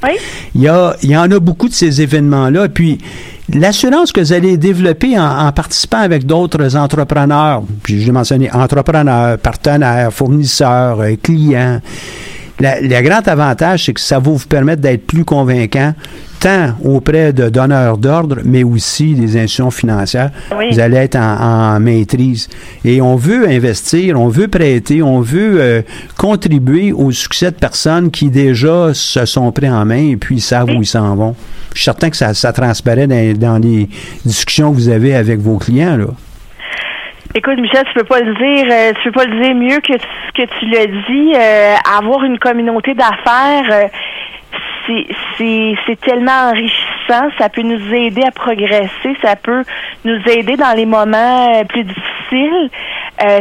[0.03, 0.11] Oui.
[0.55, 2.69] Il y, a, il y en a beaucoup de ces événements-là.
[2.69, 2.99] Puis,
[3.53, 8.51] l'assurance que vous allez développer en, en participant avec d'autres entrepreneurs, puis je l'ai mentionné,
[8.53, 11.81] entrepreneurs, partenaires, fournisseurs, euh, clients,
[12.59, 15.95] le grand avantage, c'est que ça va vous permettre d'être plus convaincant,
[16.41, 20.31] tant auprès de donneurs d'ordre, mais aussi des institutions financières.
[20.57, 20.71] Oui.
[20.73, 22.49] Vous allez être en, en maîtrise.
[22.85, 25.83] Et on veut investir, on veut prêter, on veut euh,
[26.17, 30.71] contribuer au succès de personnes qui déjà se sont pris en main et puis savent
[30.71, 31.35] où ils s'en vont.
[31.73, 33.89] Je suis certain que ça, ça transparaît dans, dans les
[34.25, 35.97] discussions que vous avez avec vos clients.
[35.97, 36.07] Là.
[37.37, 39.93] Écoute, Michel, tu peux pas le dire, euh, tu peux pas le dire mieux que
[39.93, 41.35] ce que tu l'as dit.
[41.35, 43.89] Euh, avoir une communauté d'affaires, euh,
[45.37, 49.65] c'est tellement enrichissant ça peut nous aider à progresser, ça peut
[50.07, 52.71] nous aider dans les moments plus difficiles,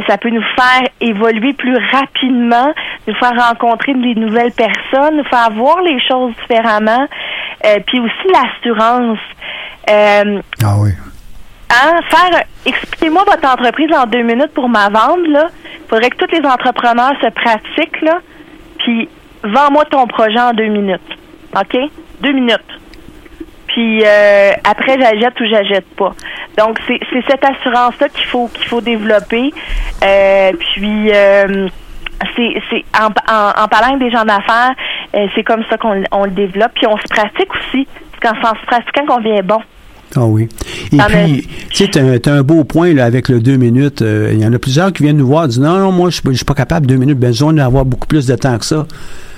[0.08, 2.74] ça peut nous faire évoluer plus rapidement,
[3.08, 7.08] nous faire rencontrer des nouvelles personnes, nous faire voir les choses différemment,
[7.88, 9.20] puis aussi l'assurance.
[10.64, 10.92] Ah oui.
[11.70, 15.48] Hein, faire expliquez-moi votre entreprise en deux minutes pour ma vente là.
[15.90, 18.20] Faudrait que tous les entrepreneurs se pratiquent là.
[18.80, 19.10] Puis
[19.44, 21.02] vends-moi ton projet en deux minutes.
[21.56, 21.78] OK?
[22.22, 22.62] Deux minutes.
[23.68, 26.14] Puis euh, après j'achète ou j'achète pas.
[26.58, 29.52] Donc c'est cette assurance là qu'il faut qu'il faut développer.
[30.04, 31.68] Euh, puis euh,
[32.36, 34.74] c'est en, en, en parlant avec des gens d'affaires,
[35.16, 36.74] euh, c'est comme ça qu'on on le développe.
[36.76, 37.88] Puis on se pratique aussi.
[38.22, 39.62] C'est en se pratiquant qu'on devient bon.
[40.16, 40.48] Ah oui.
[40.94, 44.02] Et Ah, puis, tu sais, t'as t'as un beau point là, avec le deux minutes.
[44.02, 46.10] Euh, Il y en a plusieurs qui viennent nous voir et disent Non, non, moi,
[46.10, 48.88] je je suis pas capable, deux minutes, besoin d'avoir beaucoup plus de temps que ça.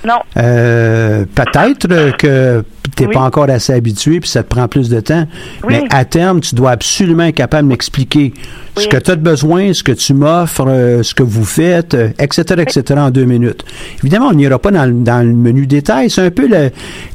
[0.07, 0.19] Non.
[0.37, 1.87] Euh, Peut-être
[2.17, 2.63] que
[2.95, 3.13] tu n'es Oui.
[3.13, 5.27] pas encore assez habitué puis ça te prend plus de temps.
[5.63, 5.73] Oui.
[5.75, 8.33] Mais à terme, tu dois absolument être capable de m'expliquer
[8.77, 11.93] ce que tu as de besoin, ce que tu m'offres, euh, ce que vous faites,
[11.93, 13.65] euh, etc., etc., en deux minutes.
[14.03, 16.09] Évidemment, on n'ira pas dans, le- dans le menu détail.
[16.09, 16.47] C'est un peu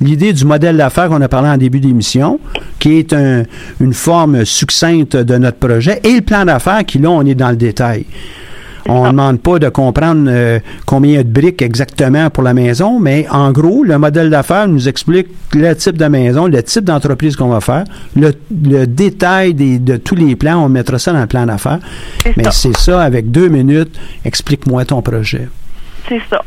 [0.01, 2.38] l'idée du modèle d'affaires qu'on a parlé en début d'émission,
[2.78, 3.45] qui est un-
[3.80, 7.51] une forme succincte de notre projet, et le plan d'affaires qui, là, on est dans
[7.51, 8.05] le détail.
[8.89, 12.43] On ne demande pas de comprendre euh, combien il y a de briques exactement pour
[12.43, 16.62] la maison, mais en gros, le modèle d'affaires nous explique le type de maison, le
[16.62, 17.85] type d'entreprise qu'on va faire,
[18.16, 18.33] le,
[18.68, 21.78] le détail des- de tous les plans, on mettra ça dans le plan d'affaires.
[22.37, 25.49] Mais c'est ça, avec deux minutes, explique-moi ton projet.
[26.09, 26.43] C'est ça.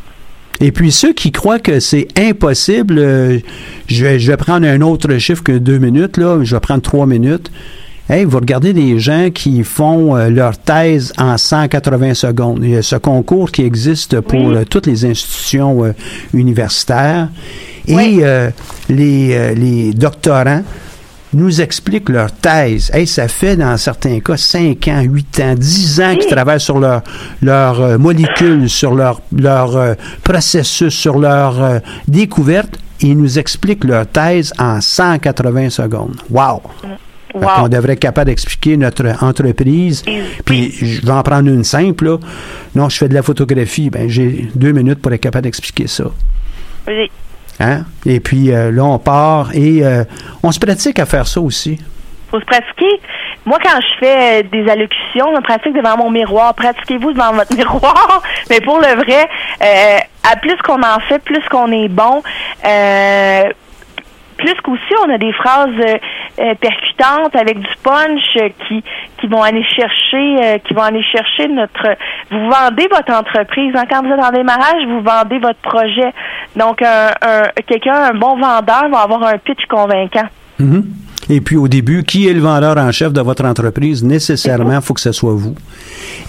[0.62, 3.40] Et puis ceux qui croient que c'est impossible, euh,
[3.88, 6.82] je, vais, je vais prendre un autre chiffre que deux minutes, là, je vais prendre
[6.82, 7.52] trois minutes.
[8.08, 12.60] Hey, vous regardez des gens qui font euh, leur thèse en 180 secondes.
[12.62, 14.56] Il y a ce concours qui existe pour Oui.
[14.58, 15.92] euh, toutes les institutions euh,
[16.34, 17.30] universitaires.
[17.88, 18.20] Et Oui.
[18.22, 18.52] euh,
[18.90, 20.62] les, les doctorants
[21.34, 22.92] nous expliquent leur thèse.
[22.94, 26.78] Hey, ça fait dans certains cas 5 ans, 8 ans, 10 ans qu'ils travaillent sur
[26.80, 27.02] leur,
[27.42, 32.78] leur molécules, sur leur, leur processus, sur leur découverte.
[33.02, 36.16] Ils nous expliquent leur thèse en 180 secondes.
[36.30, 36.62] Wow!
[37.36, 37.48] Wow.
[37.64, 40.04] qu'on devrait être capable d'expliquer notre entreprise.
[40.46, 42.06] Puis je vais en prendre une simple.
[42.06, 42.18] Là.
[42.76, 43.90] Non, je fais de la photographie.
[43.90, 46.06] Ben, j'ai deux minutes pour être capable d'expliquer ça.
[46.88, 47.12] Oui.
[47.60, 47.84] Hein?
[48.06, 50.04] Et puis euh, là, on part et euh,
[50.44, 51.78] on se pratique à faire ça aussi.
[52.32, 53.00] faut se pratiquer.
[53.46, 56.54] Moi, quand je fais euh, des allocutions, je me pratique devant mon miroir.
[56.56, 58.22] Pratiquez-vous devant votre miroir?
[58.50, 59.28] Mais pour le vrai,
[59.62, 59.98] euh,
[60.32, 62.24] à plus qu'on en fait, plus qu'on est bon.
[64.36, 65.98] Euh, plus qu'aussi, on a des phrases euh,
[66.40, 68.84] euh, percutantes avec du punch euh, qui
[69.18, 71.96] qui vont aller chercher euh, qui vont aller chercher notre
[72.32, 73.86] vous vendez votre entreprise hein.
[73.90, 76.12] quand vous êtes en démarrage vous vendez votre projet
[76.56, 80.28] donc un, un quelqu'un un bon vendeur va avoir un pitch convaincant
[80.60, 80.84] Mhm.
[81.30, 84.04] Et puis au début, qui est le vendeur en chef de votre entreprise?
[84.04, 85.56] Nécessairement, il faut que ce soit vous.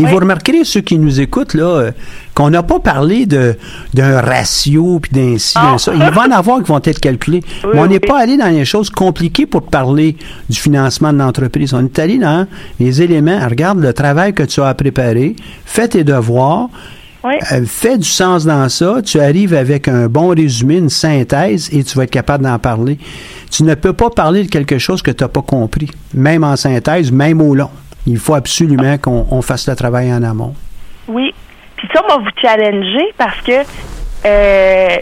[0.00, 0.10] Et Oui.
[0.10, 1.90] vous remarquerez, ceux qui nous écoutent, là, euh,
[2.34, 3.56] qu'on n'a pas parlé de
[3.94, 5.78] d'un ratio, puis d'un ci, d'un Ah.
[5.78, 5.92] ça.
[5.94, 7.42] Il va en avoir qui vont être calculés.
[7.64, 8.08] Oui, Mais on n'est oui.
[8.08, 10.16] pas allé dans les choses compliquées pour parler
[10.48, 11.74] du financement de l'entreprise.
[11.74, 12.46] On est allé dans
[12.80, 13.38] les éléments.
[13.48, 16.68] Regarde le travail que tu as à préparer, fais tes devoirs,
[17.26, 21.68] oui euh, fais du sens dans ça, tu arrives avec un bon résumé, une synthèse,
[21.72, 22.98] et tu vas être capable d'en parler.
[23.50, 26.56] Tu ne peux pas parler de quelque chose que tu n'as pas compris, même en
[26.56, 27.70] synthèse, même au long.
[28.06, 30.54] Il faut absolument qu'on on fasse le travail en amont.
[31.08, 31.34] Oui.
[31.76, 33.52] Puis ça, on va vous challenger parce que
[34.24, 34.96] euh,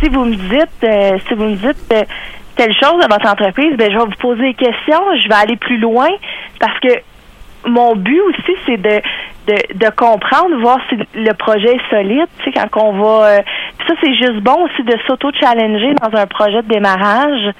[0.00, 2.02] si vous me dites, euh, si vous me dites euh,
[2.56, 5.56] telle chose de votre entreprise, ben je vais vous poser des questions, je vais aller
[5.56, 6.08] plus loin
[6.58, 6.88] parce que
[7.66, 9.00] mon but aussi, c'est de,
[9.46, 13.26] de, de comprendre, voir si le projet est solide, tu sais, quand on va...
[13.26, 13.40] euh,
[13.86, 17.54] ça, c'est juste bon aussi de s'auto-challenger dans un projet de démarrage.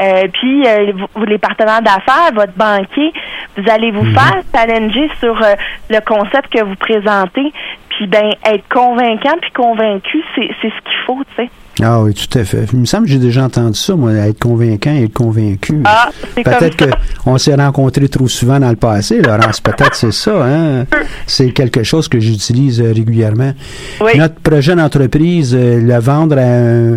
[0.00, 3.12] Euh, puis, euh, vous, les partenaires d'affaires, votre banquier,
[3.56, 5.54] vous allez vous faire challenger sur euh,
[5.90, 7.52] le concept que vous présentez.
[7.90, 11.50] Puis, ben, être convaincant puis convaincu, c'est c'est ce qu'il faut, tu sais.
[11.82, 12.64] Ah oui, tout à fait.
[12.72, 15.82] Il me semble que j'ai déjà entendu ça, moi, être convaincant et être convaincu.
[15.84, 16.76] Ah, Peut-être
[17.22, 19.60] qu'on s'est rencontrés trop souvent dans le passé, Laurence.
[19.60, 20.84] Peut-être c'est ça, hein?
[21.26, 23.52] C'est quelque chose que j'utilise euh, régulièrement.
[24.00, 24.12] Oui.
[24.16, 26.94] Notre projet d'entreprise, euh, le vendre à un,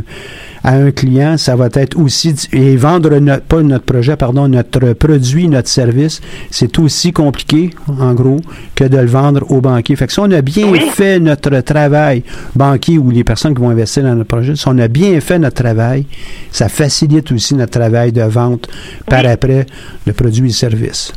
[0.63, 4.93] à un client, ça va être aussi et vendre notre, pas notre projet, pardon, notre
[4.93, 6.21] produit, notre service,
[6.51, 8.39] c'est aussi compliqué, en gros,
[8.75, 9.95] que de le vendre au banquier.
[9.95, 10.79] Fait que si on a bien Oui.
[10.91, 12.23] fait notre travail,
[12.55, 15.61] banquier ou les personnes qui vont investir dans notre projet, on a bien fait notre
[15.63, 16.05] travail,
[16.51, 18.67] ça facilite aussi notre travail de vente
[19.07, 19.27] par Oui.
[19.27, 19.65] après
[20.05, 21.13] le produit et le service.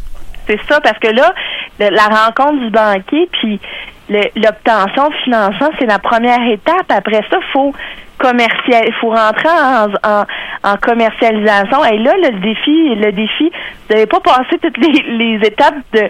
[0.46, 1.32] C'est ça, parce que là,
[1.78, 3.60] le- la rencontre du banquier, puis
[4.36, 6.86] l'obtention de financement, c'est la première étape.
[6.90, 7.72] Après ça, faut
[8.22, 9.48] commercial, faut rentrer
[10.04, 11.84] en, commercialisation.
[11.84, 13.50] Et là, le défi, le défi,
[13.88, 16.08] vous n'avez pas passé toutes les, étapes de,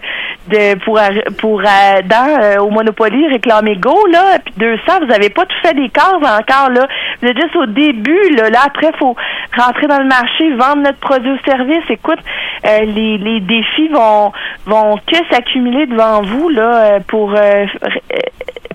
[0.51, 1.01] de pour
[1.39, 5.57] pour euh, dans euh, au Monopoly réclamer Go là, puis 200, vous n'avez pas tout
[5.63, 6.87] fait des cases encore là.
[7.23, 8.51] Vous êtes juste au début là.
[8.51, 9.17] Là après, faut
[9.57, 11.85] rentrer dans le marché, vendre notre produit ou service.
[11.89, 12.21] Écoute,
[12.67, 14.33] euh, les, les défis vont
[14.67, 17.35] vont que s'accumuler devant vous là pour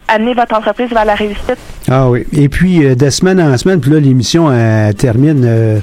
[0.07, 1.57] amener votre entreprise vers la réussite.
[1.89, 2.25] Ah oui.
[2.33, 4.49] Et puis, euh, de semaine en semaine, puis là, l'émission
[4.97, 5.79] termine euh,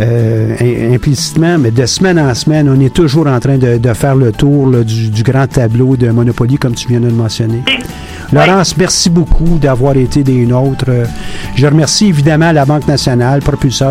[0.00, 4.16] euh, implicitement, mais de semaine en semaine, on est toujours en train de, de faire
[4.16, 7.62] le tour du, grand tableau de Monopoly, comme tu viens de le mentionner.
[8.32, 10.90] Laurence, merci beaucoup d'avoir été des nôtres.
[11.54, 13.88] Je remercie évidemment la Banque nationale, propulseur